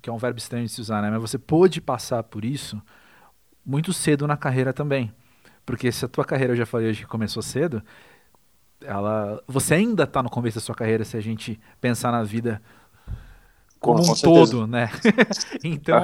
[0.00, 1.10] que é um verbo estranho de se usar, né?
[1.10, 2.80] Mas você pôde passar por isso
[3.64, 5.12] muito cedo na carreira também.
[5.66, 7.82] Porque se a tua carreira, eu já falei hoje que começou cedo,
[8.80, 12.62] ela, você ainda está no começo da sua carreira se a gente pensar na vida
[13.78, 14.90] como um todo, né?
[15.64, 15.98] então,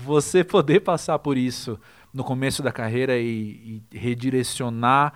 [0.00, 1.78] você poder passar por isso
[2.12, 5.12] no começo da carreira e, e, redirecionar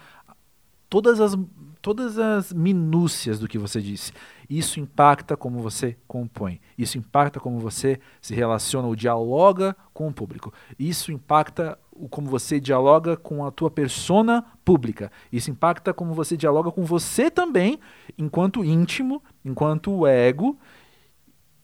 [0.90, 1.38] todas as,
[1.80, 4.12] todas as minúcias do que você disse.
[4.50, 6.60] Isso impacta como você compõe.
[6.76, 10.52] Isso impacta como você se relaciona ou dialoga com o público.
[10.76, 11.78] Isso impacta
[12.10, 15.12] como você dialoga com a tua persona pública.
[15.32, 17.78] Isso impacta como você dialoga com você também,
[18.18, 20.58] enquanto íntimo, enquanto ego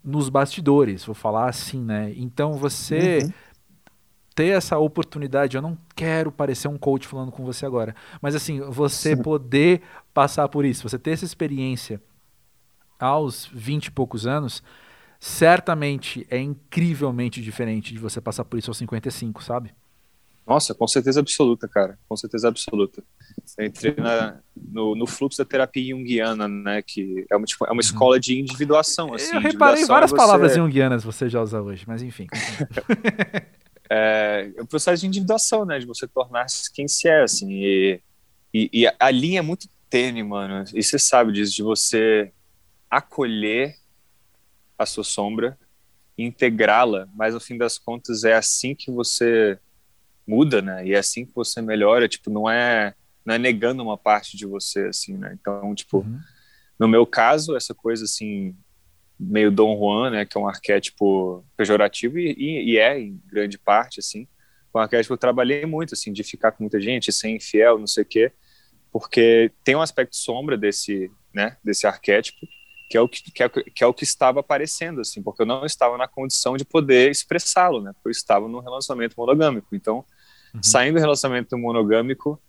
[0.05, 2.13] nos bastidores, vou falar assim, né?
[2.17, 3.33] Então você uhum.
[4.37, 8.61] Ter essa oportunidade, eu não quero parecer um coach falando com você agora, mas assim,
[8.61, 9.23] você Sim.
[9.23, 9.81] poder
[10.13, 12.01] passar por isso, você ter essa experiência
[13.01, 14.63] aos 20 e poucos anos,
[15.19, 19.75] certamente é incrivelmente diferente de você passar por isso aos 55, sabe?
[20.47, 21.99] Nossa, com certeza absoluta, cara.
[22.09, 23.03] Com certeza absoluta.
[23.59, 26.83] Eu entrei na, no, no, fluxo da terapia junguiana, né?
[26.83, 29.13] Que é uma, tipo, é uma escola de individuação.
[29.13, 30.17] Assim, eu reparei várias você...
[30.17, 32.29] palavras junguianas você já usa hoje, mas enfim.
[33.91, 35.79] é, é um processo de individuação, né?
[35.79, 37.51] De você tornar-se quem se é, assim.
[37.53, 38.01] E,
[38.53, 40.65] e, e a linha é muito tênue, mano.
[40.75, 42.33] E você sabe disso, de você
[42.91, 43.77] acolher
[44.79, 45.59] a sua sombra,
[46.19, 49.59] integrá-la, mas no fim das contas é assim que você
[50.27, 50.87] muda, né?
[50.87, 54.47] E é assim que você melhora, tipo, não é não é negando uma parte de
[54.47, 55.37] você, assim, né?
[55.41, 56.21] Então, tipo, uhum.
[56.79, 58.55] no meu caso, essa coisa, assim,
[59.19, 60.25] meio Dom Juan, né?
[60.25, 64.27] Que é um arquétipo pejorativo e, e, e é, em grande parte, assim,
[64.75, 67.87] um arquétipo que eu trabalhei muito, assim, de ficar com muita gente, ser infiel, não
[67.87, 68.33] sei o quê,
[68.93, 71.57] porque tem um aspecto sombra desse, né?
[71.65, 72.47] Desse arquétipo,
[72.91, 75.47] que é o que, que, é, que é o que estava aparecendo, assim, porque eu
[75.47, 77.93] não estava na condição de poder expressá-lo, né?
[77.95, 80.05] Porque eu estava num relacionamento monogâmico, então
[80.57, 80.63] Uhum.
[80.63, 82.41] Saindo do relacionamento monogâmico,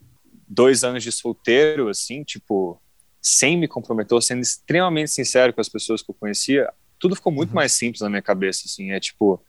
[0.48, 2.80] dois anos de solteiro, assim, tipo,
[3.20, 7.50] sem me comprometer, sendo extremamente sincero com as pessoas que eu conhecia, tudo ficou muito
[7.50, 7.56] uhum.
[7.56, 9.42] mais simples na minha cabeça, assim, é tipo,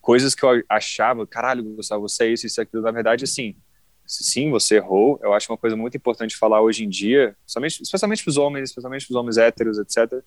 [0.00, 3.56] coisas que eu achava, caralho, Gustavo, você é isso, isso, aquilo, na verdade, assim,
[4.06, 8.24] sim, você errou, eu acho uma coisa muito importante falar hoje em dia, especialmente, especialmente
[8.24, 10.22] para os homens, especialmente para os homens héteros, etc.,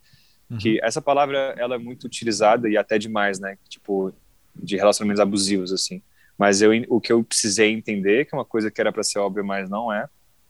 [0.50, 0.58] uhum.
[0.58, 4.14] que essa palavra, ela é muito utilizada e até demais, né, tipo,
[4.56, 6.02] de relacionamentos abusivos, assim,
[6.38, 9.20] mas eu, o que eu precisei entender, que é uma coisa que era para ser
[9.20, 10.08] óbvia, mas não é,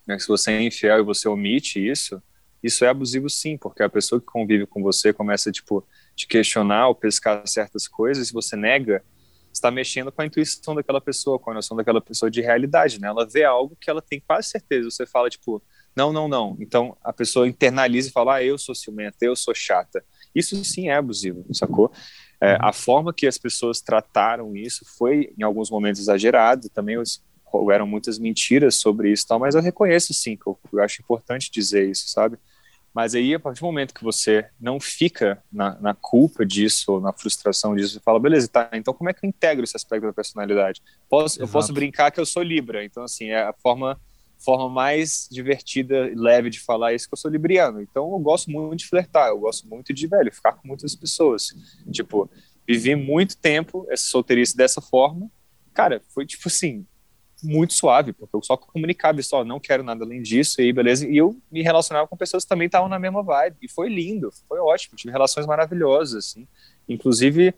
[0.07, 2.21] é que se você é infiel e você omite isso,
[2.63, 5.85] isso é abusivo sim, porque a pessoa que convive com você começa, tipo,
[6.15, 9.03] te questionar ou pescar certas coisas, e você nega,
[9.51, 13.07] está mexendo com a intuição daquela pessoa, com a noção daquela pessoa de realidade, né?
[13.07, 15.61] Ela vê algo que ela tem quase certeza, você fala, tipo,
[15.95, 16.55] não, não, não.
[16.59, 20.03] Então, a pessoa internaliza e fala, ah, eu sou ciumenta, eu sou chata.
[20.33, 21.91] Isso sim é abusivo, sacou?
[22.41, 26.69] É, a forma que as pessoas trataram isso foi, em alguns momentos, exagerado.
[26.69, 26.97] Também
[27.51, 31.51] houveram muitas mentiras sobre isso, tal, mas eu reconheço sim, que eu, eu acho importante
[31.51, 32.37] dizer isso, sabe?
[32.93, 37.01] Mas aí, a partir do momento que você não fica na, na culpa disso, ou
[37.01, 40.05] na frustração disso, você fala, beleza, tá, então como é que eu integro esse aspecto
[40.05, 40.81] da personalidade?
[41.09, 43.99] Posso, eu posso brincar que eu sou Libra, então, assim, é a forma
[44.43, 47.81] forma mais divertida e leve de falar isso que eu sou libriano.
[47.81, 51.53] Então eu gosto muito de flertar, eu gosto muito de, velho, ficar com muitas pessoas.
[51.91, 52.29] Tipo,
[52.67, 55.29] vivi muito tempo essa solteirice dessa forma.
[55.73, 56.85] Cara, foi tipo assim,
[57.43, 60.73] muito suave, porque eu só comunicava e só não quero nada além disso, e aí
[60.73, 61.07] beleza.
[61.07, 64.31] E eu me relacionava com pessoas que também estavam na mesma vibe, e foi lindo,
[64.47, 66.47] foi ótimo, tive relações maravilhosas, assim.
[66.87, 67.53] Inclusive,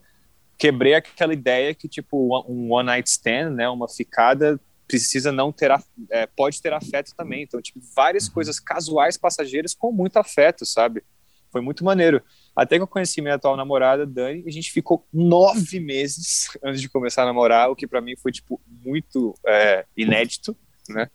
[0.58, 5.72] quebrei aquela ideia que, tipo, um one night stand, né, uma ficada, precisa não ter,
[6.10, 7.44] é, pode ter afeto também.
[7.44, 8.34] Então, tipo, várias uhum.
[8.34, 11.04] coisas casuais, passageiras, com muito afeto, sabe?
[11.52, 12.22] Foi muito maneiro.
[12.56, 16.82] Até que eu conheci minha atual namorada, Dani, e a gente ficou nove meses antes
[16.82, 20.56] de começar a namorar, o que para mim foi, tipo, muito é, inédito,
[20.90, 21.10] né?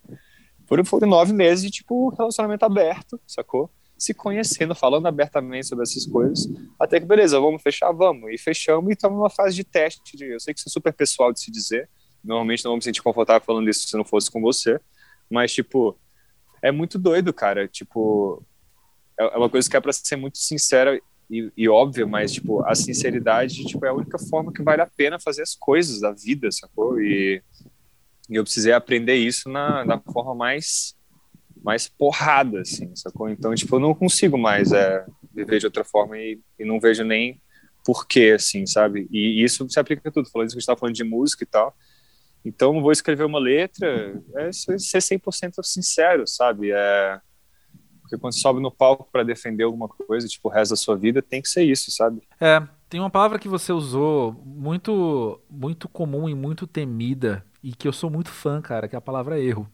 [0.67, 3.71] Foram, foram nove meses de, tipo, relacionamento aberto, sacou?
[3.97, 6.47] Se conhecendo, falando abertamente sobre essas coisas,
[6.79, 7.91] até que, beleza, vamos fechar?
[7.91, 8.31] Vamos.
[8.31, 10.15] E fechamos e estamos numa fase de teste.
[10.15, 11.89] De, eu sei que isso é super pessoal de se dizer,
[12.23, 14.79] normalmente não vou me sentir confortável falando isso se não fosse com você,
[15.29, 15.97] mas, tipo,
[16.61, 17.67] é muito doido, cara.
[17.67, 18.43] Tipo,
[19.19, 20.99] é, é uma coisa que é para ser muito sincera
[21.29, 24.87] e, e óbvia, mas, tipo, a sinceridade, tipo, é a única forma que vale a
[24.87, 26.99] pena fazer as coisas da vida, sacou?
[26.99, 27.41] E,
[28.29, 30.97] e eu precisei aprender isso na, na forma mais
[31.61, 33.29] mais porrada, assim, sacou?
[33.29, 35.05] Então, tipo, eu não consigo mais é,
[35.35, 37.41] viver de outra forma e, e não vejo nem
[37.83, 39.09] porquê, assim, sabe?
[39.11, 40.29] E, e isso se aplica a tudo.
[40.29, 41.75] Falando isso que a gente tá falando de música e tal,
[42.43, 46.71] então, vou escrever uma letra, é ser 100% sincero, sabe?
[46.71, 47.19] É...
[48.09, 50.97] Porque quando você sobe no palco para defender alguma coisa, tipo, o resto da sua
[50.97, 52.23] vida, tem que ser isso, sabe?
[52.41, 57.87] É, tem uma palavra que você usou muito, muito comum e muito temida, e que
[57.87, 59.69] eu sou muito fã, cara, que é a palavra erro.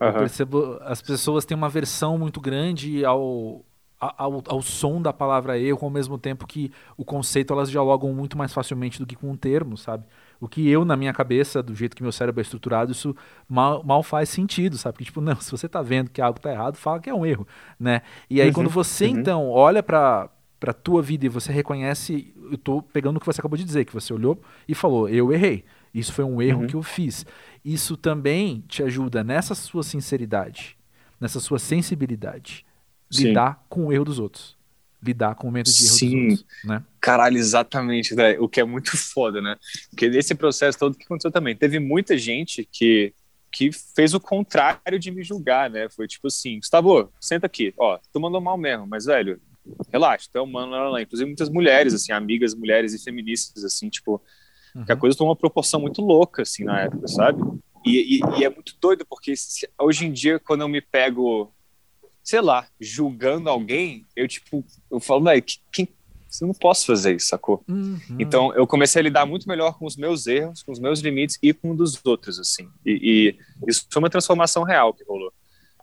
[0.00, 0.06] Uhum.
[0.06, 3.64] Eu percebo, as pessoas têm uma versão muito grande ao,
[3.98, 8.38] ao, ao som da palavra erro, ao mesmo tempo que o conceito elas dialogam muito
[8.38, 10.04] mais facilmente do que com o termo, sabe?
[10.42, 13.14] O que eu, na minha cabeça, do jeito que meu cérebro é estruturado, isso
[13.48, 14.94] mal, mal faz sentido, sabe?
[14.94, 17.24] Porque, tipo, não, se você tá vendo que algo tá errado, fala que é um
[17.24, 17.46] erro,
[17.78, 18.02] né?
[18.28, 19.20] E aí, uhum, quando você, uhum.
[19.20, 20.28] então, olha pra,
[20.58, 23.84] pra tua vida e você reconhece, eu tô pegando o que você acabou de dizer,
[23.84, 25.64] que você olhou e falou, eu errei.
[25.94, 26.66] Isso foi um erro uhum.
[26.66, 27.24] que eu fiz.
[27.64, 30.76] Isso também te ajuda nessa sua sinceridade,
[31.20, 32.66] nessa sua sensibilidade,
[33.08, 33.28] Sim.
[33.28, 34.60] lidar com o erro dos outros
[35.02, 36.28] lidar com o momento de erro Sim.
[36.30, 36.82] outros, né?
[37.00, 38.38] Caralho, exatamente, né?
[38.38, 39.56] o que é muito foda, né?
[39.90, 43.12] Porque nesse processo todo que aconteceu também, teve muita gente que
[43.54, 45.86] que fez o contrário de me julgar, né?
[45.90, 49.38] Foi tipo assim, Gustavo, senta aqui, ó, tu mandou mal mesmo, mas velho,
[49.92, 51.02] relaxa, tu é humano, lá, lá.
[51.02, 54.22] inclusive muitas mulheres, assim, amigas, mulheres e feministas, assim, tipo,
[54.74, 54.86] uhum.
[54.86, 57.42] que a coisa tomou uma proporção muito louca, assim, na época, sabe?
[57.84, 61.52] E, e, e é muito doido, porque se, hoje em dia, quando eu me pego
[62.22, 65.88] sei lá, julgando alguém, eu, tipo, eu falo, velho, quem,
[66.40, 67.62] eu não posso fazer isso, sacou?
[67.68, 67.98] Uhum.
[68.18, 71.38] Então, eu comecei a lidar muito melhor com os meus erros, com os meus limites
[71.42, 72.68] e com um dos outros, assim.
[72.86, 75.32] E, e isso foi uma transformação real que rolou.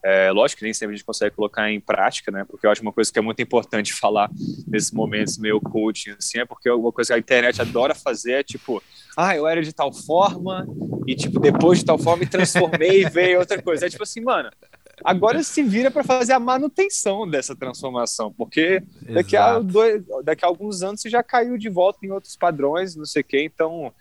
[0.01, 2.45] É, lógico que nem sempre a gente consegue colocar em prática, né?
[2.45, 4.29] Porque eu acho uma coisa que é muito importante falar
[4.65, 8.43] nesses momentos meio coaching, assim, é porque uma coisa que a internet adora fazer é
[8.43, 8.81] tipo,
[9.17, 10.65] ah, eu era de tal forma
[11.05, 13.85] e, tipo, depois de tal forma me transformei e veio outra coisa.
[13.85, 14.49] É tipo assim, mano,
[15.09, 20.47] Agora se vira para fazer a manutenção dessa transformação, porque daqui a, dois, daqui a
[20.47, 23.43] alguns anos você já caiu de volta em outros padrões, não sei o quê.
[23.43, 23.91] Então,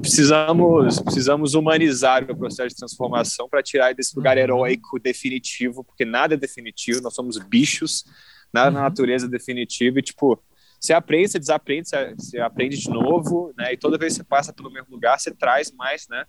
[0.00, 4.42] precisamos, precisamos humanizar o processo de transformação para tirar desse lugar uhum.
[4.42, 8.04] heróico definitivo, porque nada é definitivo, nós somos bichos,
[8.52, 8.74] nada uhum.
[8.76, 10.42] na natureza é definitivo, e tipo,
[10.80, 13.74] você aprende, você desaprende, você, você aprende de novo, né?
[13.74, 16.24] E toda vez que você passa pelo mesmo lugar, você traz mais, né?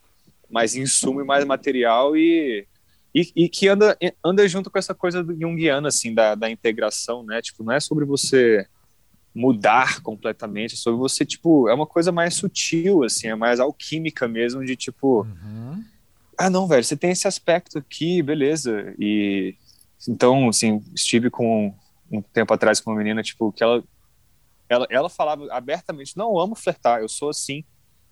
[0.49, 2.67] Mais insumo e mais material e
[3.13, 7.23] e, e, que anda, anda junto com essa coisa do junguiana, assim, da, da integração,
[7.23, 7.41] né?
[7.41, 8.67] Tipo, não é sobre você
[9.33, 14.27] mudar completamente, é sobre você, tipo, é uma coisa mais sutil, assim, é mais alquímica
[14.27, 15.83] mesmo, de tipo, uhum.
[16.37, 19.55] ah, não, velho, você tem esse aspecto aqui, beleza, e
[20.07, 21.73] então, assim, estive com
[22.11, 23.83] um tempo atrás com uma menina, tipo, que ela,
[24.69, 27.63] ela, ela falava abertamente, não, eu amo flertar, eu sou assim,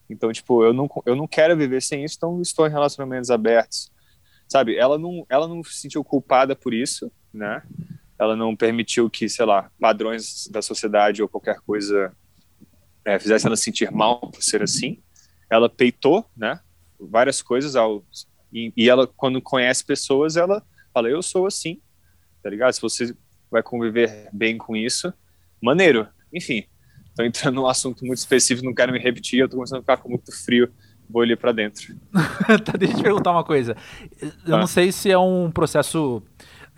[0.09, 3.91] então, tipo, eu não, eu não quero viver sem isso, então estou em relacionamentos abertos,
[4.51, 4.75] sabe?
[4.75, 7.63] Ela não, ela não se sentiu culpada por isso, né?
[8.19, 12.11] Ela não permitiu que, sei lá, padrões da sociedade ou qualquer coisa
[13.05, 15.01] é, fizesse ela sentir mal por ser assim.
[15.49, 16.59] Ela peitou, né?
[16.99, 18.03] Várias coisas ao
[18.51, 20.61] e, e ela quando conhece pessoas, ela
[20.93, 21.79] fala: eu sou assim,
[22.43, 22.73] tá ligado?
[22.73, 23.15] Se você
[23.49, 25.13] vai conviver bem com isso,
[25.61, 26.05] maneiro.
[26.33, 26.65] Enfim,
[27.15, 29.97] tô entrando num assunto muito específico, não quero me repetir, eu tô começando a ficar
[29.97, 30.69] com muito frio
[31.19, 31.95] ali para dentro.
[32.63, 33.75] tá, deixa eu te perguntar uma coisa.
[34.45, 36.21] Eu não sei se é um processo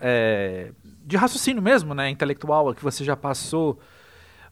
[0.00, 0.72] é,
[1.04, 3.78] de raciocínio mesmo, né, intelectual, que você já passou,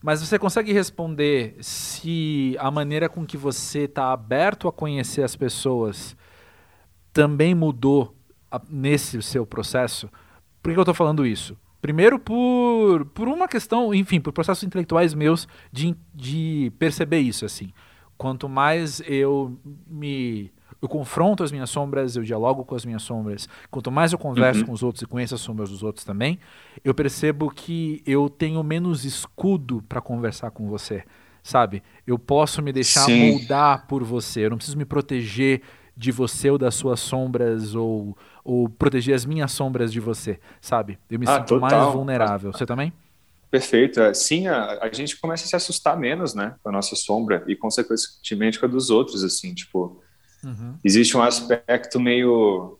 [0.03, 5.35] mas você consegue responder se a maneira com que você está aberto a conhecer as
[5.35, 6.16] pessoas
[7.12, 8.16] também mudou
[8.68, 10.09] nesse seu processo.
[10.62, 11.57] Por que eu estou falando isso?
[11.80, 17.72] Primeiro por, por uma questão, enfim, por processos intelectuais meus de, de perceber isso, assim.
[18.23, 23.49] Quanto mais eu me eu confronto as minhas sombras, eu dialogo com as minhas sombras.
[23.68, 24.66] Quanto mais eu converso uhum.
[24.66, 26.39] com os outros e conheço as sombras dos outros também,
[26.85, 31.03] eu percebo que eu tenho menos escudo para conversar com você,
[31.43, 31.83] sabe?
[32.07, 33.33] Eu posso me deixar Sim.
[33.33, 34.47] moldar por você.
[34.47, 35.61] Eu não preciso me proteger
[35.97, 40.97] de você ou das suas sombras ou, ou proteger as minhas sombras de você, sabe?
[41.11, 41.61] Eu me ah, sinto total.
[41.61, 42.53] mais vulnerável.
[42.53, 42.93] Você também?
[43.53, 44.00] Perfeito.
[44.00, 47.44] É, sim, a, a, gente começa a se assustar menos, né, com a nossa sombra
[47.46, 50.03] e consequentemente com a dos outros, assim, tipo,
[50.42, 50.78] uhum.
[50.82, 52.78] existe um aspecto meio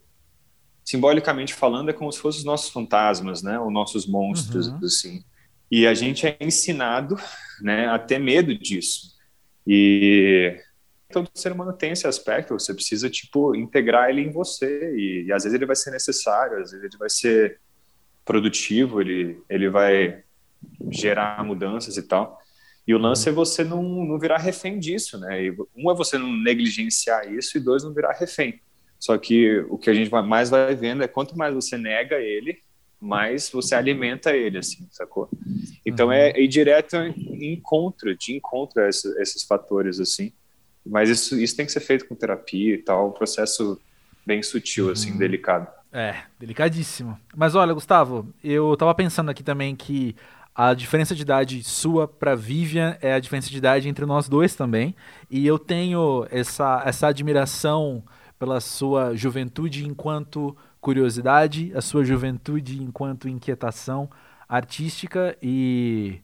[0.83, 4.79] simbolicamente falando é como se fossem os nossos fantasmas, né, os nossos monstros, uhum.
[4.83, 5.23] assim.
[5.71, 7.17] E a gente é ensinado,
[7.61, 9.13] né, a ter medo disso.
[9.67, 10.59] E
[11.11, 15.33] todo ser humano tem esse aspecto, você precisa, tipo, integrar ele em você, e, e,
[15.35, 17.61] às vezes ele vai ser necessário, às vezes ele vai ser
[18.25, 20.25] produtivo, ele, ele vai
[20.91, 22.41] gerar mudanças e tal.
[22.87, 25.45] E o lance é você não, não virar refém disso, né?
[25.45, 28.61] E um é você não negligenciar isso, e dois, não virar refém.
[28.99, 32.59] Só que o que a gente mais vai vendo é quanto mais você nega ele,
[33.01, 35.29] mais você alimenta ele, assim, sacou?
[35.85, 40.33] Então é, é ir direto em encontro, de encontro a esses, esses fatores, assim.
[40.87, 43.81] Mas isso, isso tem que ser feito com terapia e tal, um processo
[44.25, 45.19] bem sutil, assim, uhum.
[45.19, 45.67] delicado.
[45.93, 47.19] É, delicadíssimo.
[47.35, 50.17] Mas olha, Gustavo, eu tava pensando aqui também que
[50.55, 54.55] a diferença de idade sua para Vivian é a diferença de idade entre nós dois
[54.55, 54.95] também.
[55.31, 58.03] E eu tenho essa, essa admiração
[58.39, 64.11] pela sua juventude enquanto curiosidade, a sua juventude enquanto inquietação
[64.49, 66.21] artística e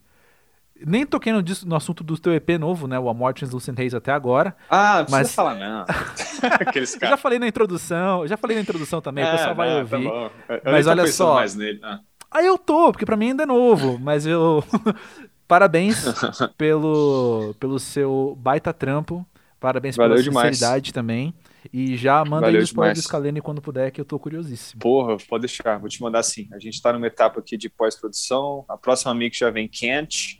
[0.84, 2.98] nem toquei no, no, assunto do teu EP novo, né?
[2.98, 4.54] O Amor Translucent Haze até agora.
[4.68, 5.34] Ah, não mas...
[5.34, 5.84] falar não.
[6.60, 7.10] Aqueles caras.
[7.10, 9.96] já falei na introdução, já falei na introdução também, é, o pessoal vai não, tá
[9.96, 10.10] ouvir.
[10.46, 11.34] Tá mas olha só.
[11.34, 11.80] Mais nele.
[11.82, 12.00] Ah.
[12.30, 14.62] Aí eu tô, porque para mim ainda é novo, mas eu
[15.48, 16.04] parabéns
[16.58, 19.26] pelo pelo seu baita trampo.
[19.60, 20.56] Parabéns Valeu pela demais.
[20.56, 21.34] sinceridade também.
[21.72, 24.80] E já manda Valeu aí os spoiler do Scalene quando puder, que eu tô curiosíssimo.
[24.80, 26.48] Porra, pode deixar, vou te mandar sim.
[26.52, 28.64] A gente tá numa etapa aqui de pós-produção.
[28.68, 30.38] A próxima mix já vem quente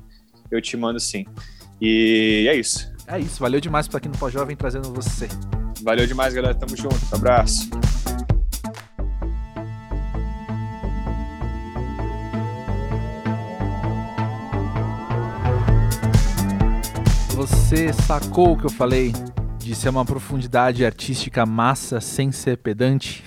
[0.51, 1.25] eu te mando sim.
[1.81, 2.91] E é isso.
[3.07, 5.29] É isso, valeu demais para aqui no Pós-Jovem trazendo você.
[5.83, 6.55] Valeu demais, galera.
[6.55, 6.97] Tamo junto.
[7.13, 7.69] Abraço.
[17.49, 19.13] Você sacou o que eu falei
[19.59, 23.25] de ser uma profundidade artística massa sem ser pedante?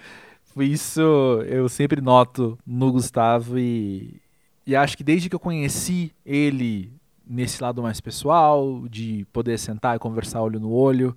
[0.56, 1.02] Isso
[1.46, 4.20] eu sempre noto no Gustavo e,
[4.66, 6.90] e acho que desde que eu conheci ele
[7.26, 11.14] nesse lado mais pessoal, de poder sentar e conversar olho no olho,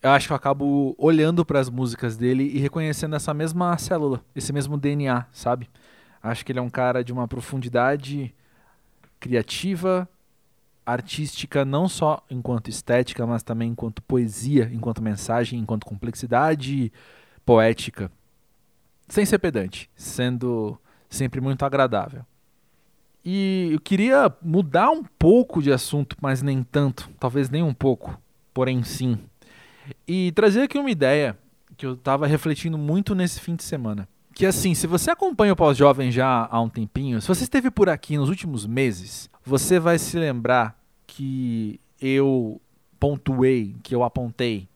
[0.00, 4.24] eu acho que eu acabo olhando para as músicas dele e reconhecendo essa mesma célula,
[4.34, 5.68] esse mesmo DNA, sabe?
[6.22, 8.32] Acho que ele é um cara de uma profundidade
[9.18, 10.08] criativa,
[10.84, 16.92] artística, não só enquanto estética, mas também enquanto poesia, enquanto mensagem, enquanto complexidade
[17.44, 18.10] poética.
[19.08, 20.78] Sem ser pedante, sendo
[21.08, 22.24] sempre muito agradável.
[23.24, 28.18] E eu queria mudar um pouco de assunto, mas nem tanto, talvez nem um pouco,
[28.54, 29.18] porém sim.
[30.06, 31.36] E trazer aqui uma ideia
[31.76, 34.08] que eu estava refletindo muito nesse fim de semana.
[34.32, 37.88] Que assim, se você acompanha o Pós-Jovem já há um tempinho, se você esteve por
[37.88, 42.60] aqui nos últimos meses, você vai se lembrar que eu
[43.00, 44.68] pontuei, que eu apontei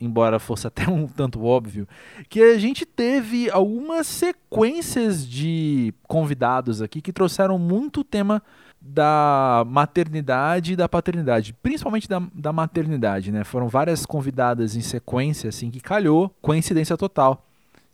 [0.00, 1.86] embora fosse até um tanto óbvio,
[2.28, 8.42] que a gente teve algumas sequências de convidados aqui que trouxeram muito tema
[8.80, 13.44] da maternidade e da paternidade, principalmente da, da maternidade, né?
[13.44, 17.44] Foram várias convidadas em sequência, assim, que calhou, coincidência total,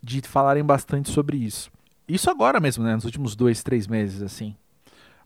[0.01, 1.73] de falarem bastante sobre isso.
[2.09, 2.95] Isso agora mesmo, né?
[2.95, 4.55] Nos últimos dois, três meses, assim.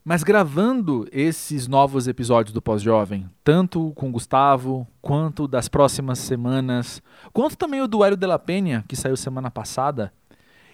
[0.03, 7.55] Mas gravando esses novos episódios do Pós-Jovem, tanto com Gustavo, quanto das próximas semanas, quanto
[7.55, 10.11] também o do Hélio de la Penha, que saiu semana passada,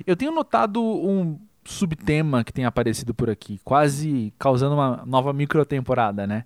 [0.05, 6.25] eu tenho notado um subtema que tem aparecido por aqui, quase causando uma nova microtemporada,
[6.25, 6.45] né?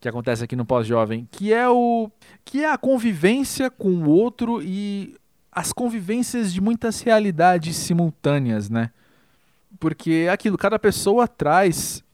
[0.00, 2.10] Que acontece aqui no Pós-Jovem, que é o
[2.44, 5.14] que é a convivência com o outro e
[5.52, 8.90] as convivências de muitas realidades simultâneas, né?
[9.80, 12.04] Porque é aquilo, cada pessoa traz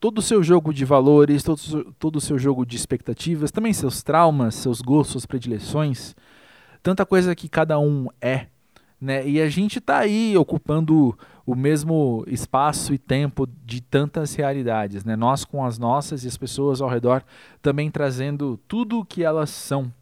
[0.00, 4.02] todo o seu jogo de valores, todo, todo o seu jogo de expectativas, também seus
[4.02, 6.16] traumas, seus gostos, suas predileções,
[6.82, 8.46] tanta coisa que cada um é,
[9.00, 9.28] né?
[9.28, 15.14] E a gente está aí ocupando o mesmo espaço e tempo de tantas realidades, né?
[15.14, 17.22] Nós com as nossas e as pessoas ao redor
[17.60, 19.92] também trazendo tudo o que elas são,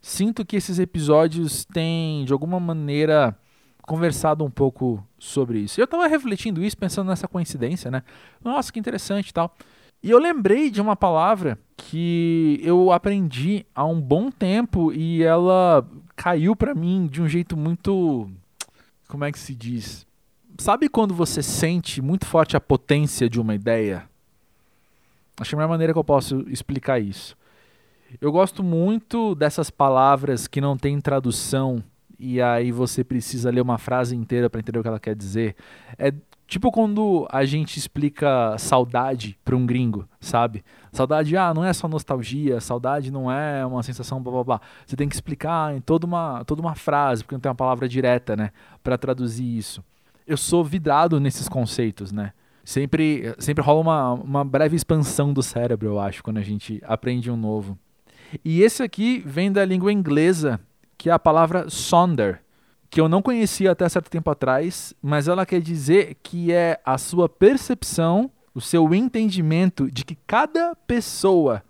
[0.00, 3.36] sinto que esses episódios têm, de alguma maneira,
[3.82, 5.80] conversado um pouco sobre isso.
[5.80, 8.02] Eu estava refletindo isso, pensando nessa coincidência, né?
[8.42, 9.54] Nossa, que interessante e tal.
[10.02, 15.86] E eu lembrei de uma palavra que eu aprendi há um bom tempo e ela
[16.16, 18.28] caiu para mim de um jeito muito.
[19.06, 20.06] Como é que se diz?
[20.58, 24.08] Sabe quando você sente muito forte a potência de uma ideia?
[25.40, 27.36] Acho que é a melhor maneira que eu posso explicar isso.
[28.20, 31.82] Eu gosto muito dessas palavras que não tem tradução
[32.22, 35.56] e aí você precisa ler uma frase inteira para entender o que ela quer dizer.
[35.98, 36.14] É
[36.46, 40.62] tipo quando a gente explica saudade para um gringo, sabe?
[40.92, 44.60] Saudade, ah, não é só nostalgia, saudade não é uma sensação blá blá blá.
[44.86, 47.88] Você tem que explicar em toda uma, toda uma frase, porque não tem uma palavra
[47.88, 48.50] direta, né,
[48.84, 49.82] para traduzir isso.
[50.24, 52.32] Eu sou vidrado nesses conceitos, né?
[52.64, 57.28] Sempre, sempre rola uma, uma breve expansão do cérebro, eu acho, quando a gente aprende
[57.28, 57.76] um novo.
[58.44, 60.60] E esse aqui vem da língua inglesa,
[61.02, 62.40] que é a palavra sonder,
[62.88, 66.96] que eu não conhecia até certo tempo atrás, mas ela quer dizer que é a
[66.96, 71.60] sua percepção, o seu entendimento de que cada pessoa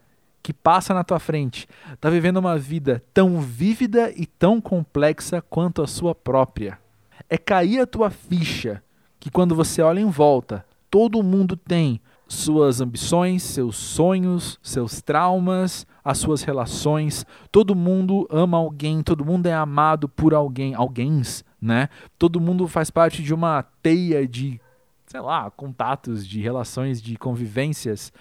[0.42, 5.80] que passa na tua frente está vivendo uma vida tão vívida e tão complexa quanto
[5.80, 6.78] a sua própria.
[7.26, 8.82] É cair a tua ficha
[9.18, 12.02] que quando você olha em volta, todo mundo tem
[12.32, 17.26] suas ambições, seus sonhos, seus traumas, as suas relações.
[17.50, 21.22] Todo mundo ama alguém, todo mundo é amado por alguém, alguém,
[21.60, 21.88] né?
[22.18, 24.60] Todo mundo faz parte de uma teia de,
[25.06, 28.12] sei lá, contatos, de relações, de convivências.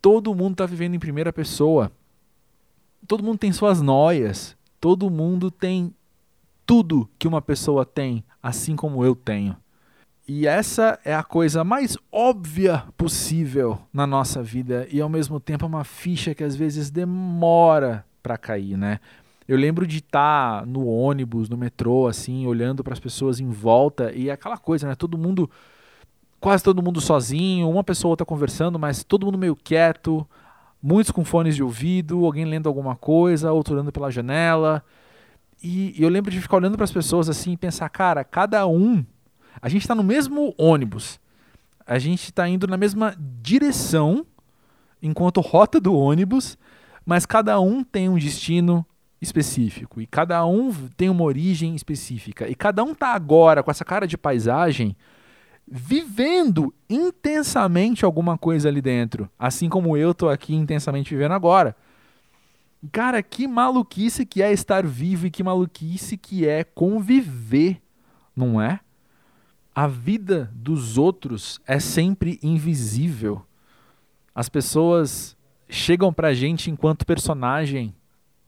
[0.00, 1.92] Todo mundo está vivendo em primeira pessoa.
[3.06, 4.56] Todo mundo tem suas noias.
[4.80, 5.94] Todo mundo tem
[6.64, 9.56] tudo que uma pessoa tem, assim como eu tenho.
[10.30, 15.64] E essa é a coisa mais óbvia possível na nossa vida e ao mesmo tempo
[15.64, 19.00] é uma ficha que às vezes demora para cair, né?
[19.48, 23.48] Eu lembro de estar tá no ônibus, no metrô, assim, olhando para as pessoas em
[23.48, 24.94] volta e aquela coisa, né?
[24.94, 25.50] Todo mundo,
[26.38, 30.28] quase todo mundo sozinho, uma pessoa está conversando, mas todo mundo meio quieto,
[30.82, 34.84] muitos com fones de ouvido, alguém lendo alguma coisa, outro olhando pela janela.
[35.64, 38.66] E, e eu lembro de ficar olhando para as pessoas assim e pensar, cara, cada
[38.66, 39.02] um
[39.60, 41.20] a gente está no mesmo ônibus.
[41.86, 44.26] A gente está indo na mesma direção
[45.02, 46.58] enquanto rota do ônibus,
[47.04, 48.84] mas cada um tem um destino
[49.20, 53.84] específico e cada um tem uma origem específica e cada um está agora com essa
[53.84, 54.96] cara de paisagem
[55.66, 61.76] vivendo intensamente alguma coisa ali dentro, assim como eu estou aqui intensamente vivendo agora.
[62.92, 67.82] Cara, que maluquice que é estar vivo e que maluquice que é conviver,
[68.36, 68.80] não é?
[69.78, 73.46] A vida dos outros é sempre invisível.
[74.34, 75.36] As pessoas
[75.68, 77.94] chegam pra gente enquanto personagem,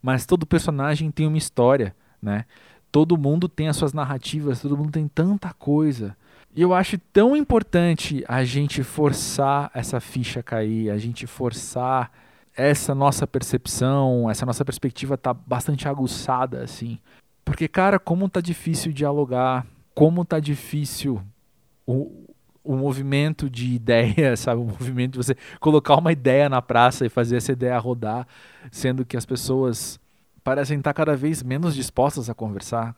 [0.02, 2.46] mas todo personagem tem uma história, né?
[2.90, 6.16] Todo mundo tem as suas narrativas, todo mundo tem tanta coisa.
[6.52, 12.10] E eu acho tão importante a gente forçar essa ficha cair, a gente forçar
[12.56, 16.98] essa nossa percepção, essa nossa perspectiva tá bastante aguçada assim.
[17.44, 19.64] Porque cara, como tá difícil dialogar,
[19.94, 21.20] como tá difícil
[21.86, 22.28] o,
[22.62, 24.60] o movimento de ideia, sabe?
[24.60, 28.26] O movimento de você colocar uma ideia na praça e fazer essa ideia rodar,
[28.70, 29.98] sendo que as pessoas
[30.42, 32.94] parecem estar cada vez menos dispostas a conversar,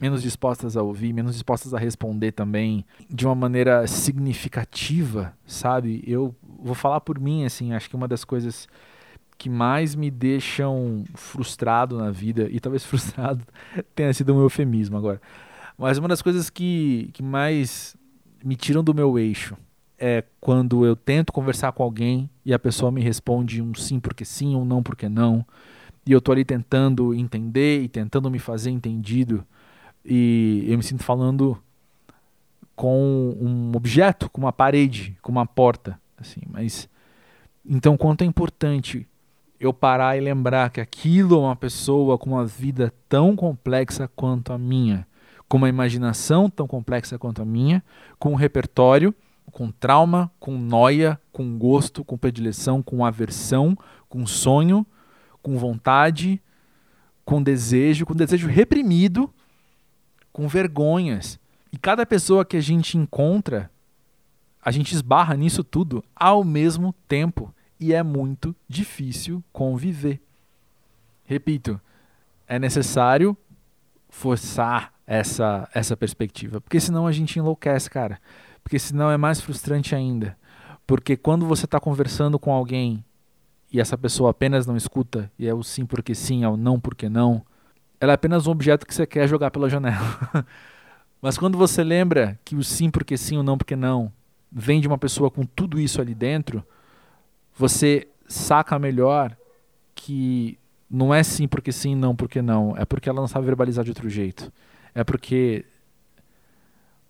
[0.00, 6.02] menos dispostas a ouvir, menos dispostas a responder também de uma maneira significativa, sabe?
[6.06, 8.68] Eu vou falar por mim, assim, acho que uma das coisas
[9.38, 13.44] que mais me deixam frustrado na vida, e talvez frustrado
[13.94, 15.20] tenha sido um eufemismo agora,
[15.78, 17.96] mas uma das coisas que, que mais
[18.42, 19.56] me tiram do meu eixo
[19.98, 24.24] é quando eu tento conversar com alguém e a pessoa me responde um sim porque
[24.24, 25.44] sim, um não porque não.
[26.06, 29.44] E eu tô ali tentando entender e tentando me fazer entendido.
[30.04, 31.58] E eu me sinto falando
[32.74, 36.88] com um objeto, com uma parede, com uma porta, assim, mas
[37.64, 39.06] então quanto é importante
[39.58, 44.52] eu parar e lembrar que aquilo é uma pessoa com uma vida tão complexa quanto
[44.52, 45.06] a minha
[45.48, 47.82] com uma imaginação tão complexa quanto a minha,
[48.18, 49.14] com um repertório,
[49.52, 53.76] com trauma, com noia, com gosto, com predileção, com aversão,
[54.08, 54.84] com sonho,
[55.42, 56.42] com vontade,
[57.24, 59.32] com desejo, com desejo reprimido,
[60.32, 61.38] com vergonhas.
[61.72, 63.70] E cada pessoa que a gente encontra,
[64.62, 67.54] a gente esbarra nisso tudo ao mesmo tempo.
[67.78, 70.20] E é muito difícil conviver.
[71.24, 71.80] Repito,
[72.46, 73.36] é necessário
[74.08, 76.60] forçar essa, essa perspectiva.
[76.60, 78.18] Porque senão a gente enlouquece, cara.
[78.62, 80.36] Porque senão é mais frustrante ainda.
[80.86, 83.04] Porque quando você está conversando com alguém
[83.72, 86.78] e essa pessoa apenas não escuta, e é o sim porque sim, é o não
[86.78, 87.44] porque não,
[88.00, 90.18] ela é apenas um objeto que você quer jogar pela janela.
[91.20, 94.12] Mas quando você lembra que o sim porque sim, o não porque não,
[94.50, 96.64] vem de uma pessoa com tudo isso ali dentro,
[97.56, 99.36] você saca melhor
[99.94, 100.58] que
[100.90, 102.76] não é sim porque sim, não porque não.
[102.76, 104.52] É porque ela não sabe verbalizar de outro jeito.
[104.96, 105.66] É porque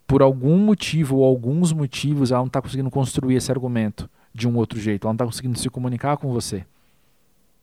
[0.09, 4.57] por algum motivo ou alguns motivos ela não está conseguindo construir esse argumento de um
[4.57, 5.07] outro jeito.
[5.07, 6.67] Ela não está conseguindo se comunicar com você.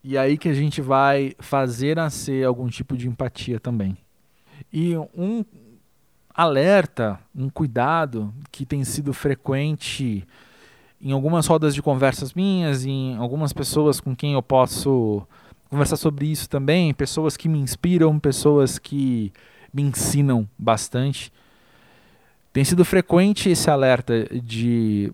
[0.01, 3.97] E aí que a gente vai fazer nascer algum tipo de empatia também.
[4.71, 5.43] E um
[6.33, 10.25] alerta, um cuidado que tem sido frequente
[11.01, 15.27] em algumas rodas de conversas minhas, em algumas pessoas com quem eu posso
[15.69, 19.33] conversar sobre isso também, pessoas que me inspiram, pessoas que
[19.73, 21.31] me ensinam bastante.
[22.51, 25.11] Tem sido frequente esse alerta de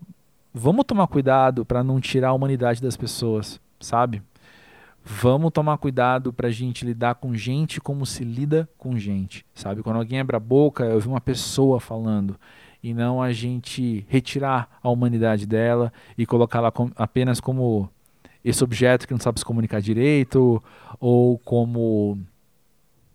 [0.54, 4.22] vamos tomar cuidado para não tirar a humanidade das pessoas, sabe?
[5.04, 9.82] Vamos tomar cuidado para a gente lidar com gente como se lida com gente, sabe?
[9.82, 12.38] Quando alguém abre a boca, eu vi uma pessoa falando
[12.84, 17.90] e não a gente retirar a humanidade dela e colocá-la com, apenas como
[18.44, 20.62] esse objeto que não sabe se comunicar direito
[21.00, 22.20] ou como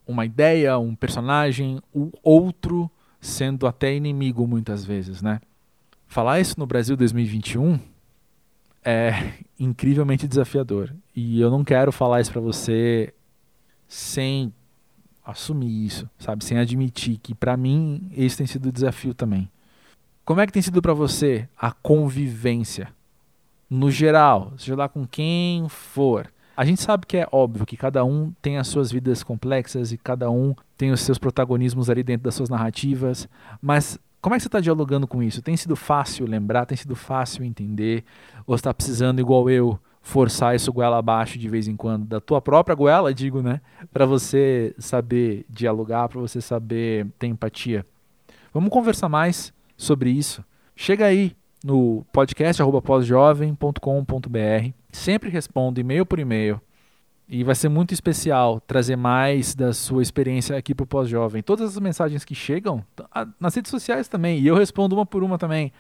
[0.07, 2.91] uma ideia, um personagem, o outro
[3.21, 5.41] sendo até inimigo muitas vezes, né?
[6.07, 7.79] Falar isso no Brasil 2021
[8.85, 10.95] é incrivelmente desafiador.
[11.17, 13.13] E eu não quero falar isso para você
[13.89, 14.53] sem
[15.25, 16.45] assumir isso, sabe?
[16.45, 19.51] Sem admitir que para mim esse tem sido o desafio também.
[20.25, 22.89] Como é que tem sido para você a convivência
[23.69, 26.31] no geral, seja lá com quem for?
[26.57, 29.99] A gente sabe que é óbvio que cada um tem as suas vidas complexas e
[29.99, 33.29] cada um tem os seus protagonismos ali dentro das suas narrativas,
[33.61, 35.43] mas como é que você está dialogando com isso?
[35.43, 36.65] Tem sido fácil lembrar?
[36.65, 38.05] Tem sido fácil entender?
[38.47, 42.41] Ou está precisando, igual eu, forçar isso goela abaixo de vez em quando, da tua
[42.41, 43.61] própria goela, digo, né?
[43.93, 47.85] Para você saber dialogar, para você saber ter empatia.
[48.53, 50.45] Vamos conversar mais sobre isso.
[50.77, 54.84] Chega aí no podcast pós-jovem.com.br.
[54.95, 56.61] Sempre respondo e-mail por e-mail.
[57.29, 61.43] E vai ser muito especial trazer mais da sua experiência aqui para o Pós-Jovem.
[61.43, 62.85] Todas as mensagens que chegam,
[63.41, 65.73] nas redes sociais também, e eu respondo uma por uma também,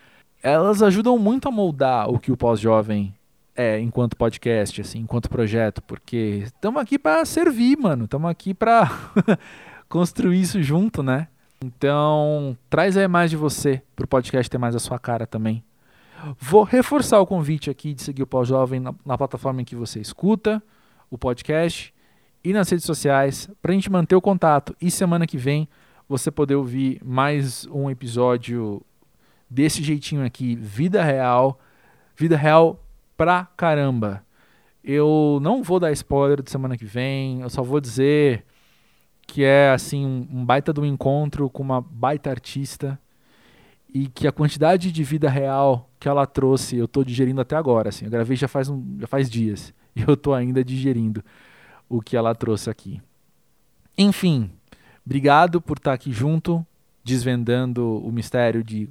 [0.42, 3.14] elas ajudam muito a moldar o que o Pós-Jovem
[3.54, 8.06] é enquanto podcast, assim, enquanto projeto, porque estamos aqui para servir, mano.
[8.06, 8.90] Estamos aqui para
[9.88, 11.28] construir isso junto, né?
[11.64, 15.62] Então, traz aí mais de você para o podcast ter mais a sua cara também.
[16.38, 20.00] Vou reforçar o convite aqui de seguir o Pós-Jovem na, na plataforma em que você
[20.00, 20.62] escuta
[21.10, 21.92] o podcast
[22.42, 24.74] e nas redes sociais para a gente manter o contato.
[24.80, 25.68] E semana que vem
[26.08, 28.82] você poder ouvir mais um episódio
[29.48, 31.58] desse jeitinho aqui, vida real,
[32.16, 32.84] vida real
[33.16, 34.24] pra caramba.
[34.82, 38.44] Eu não vou dar spoiler de semana que vem, eu só vou dizer
[39.26, 43.00] que é assim um baita do encontro com uma baita artista
[43.94, 47.90] e que a quantidade de vida real que ela trouxe eu estou digerindo até agora.
[47.90, 51.24] Assim, eu gravei já faz, um, já faz dias e eu estou ainda digerindo
[51.88, 53.00] o que ela trouxe aqui.
[53.96, 54.50] Enfim,
[55.06, 56.66] obrigado por estar aqui junto,
[57.04, 58.88] desvendando o mistério de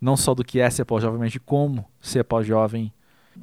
[0.00, 2.90] não só do que é ser pós-jovem, mas de como ser pós-jovem,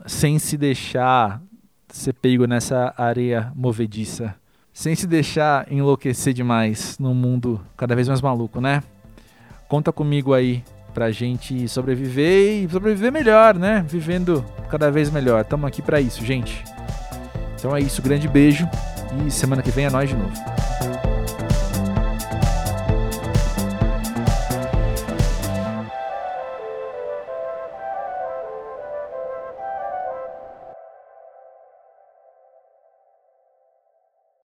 [0.07, 1.41] sem se deixar
[1.89, 4.35] ser pego nessa areia movediça,
[4.71, 8.81] sem se deixar enlouquecer demais num mundo cada vez mais maluco, né?
[9.73, 10.63] Conta comigo aí
[10.93, 13.83] pra gente sobreviver e sobreviver melhor, né?
[13.87, 15.41] Vivendo cada vez melhor.
[15.41, 16.63] Estamos aqui para isso, gente.
[17.55, 18.69] Então é isso, grande beijo
[19.25, 20.31] e semana que vem é nós de novo.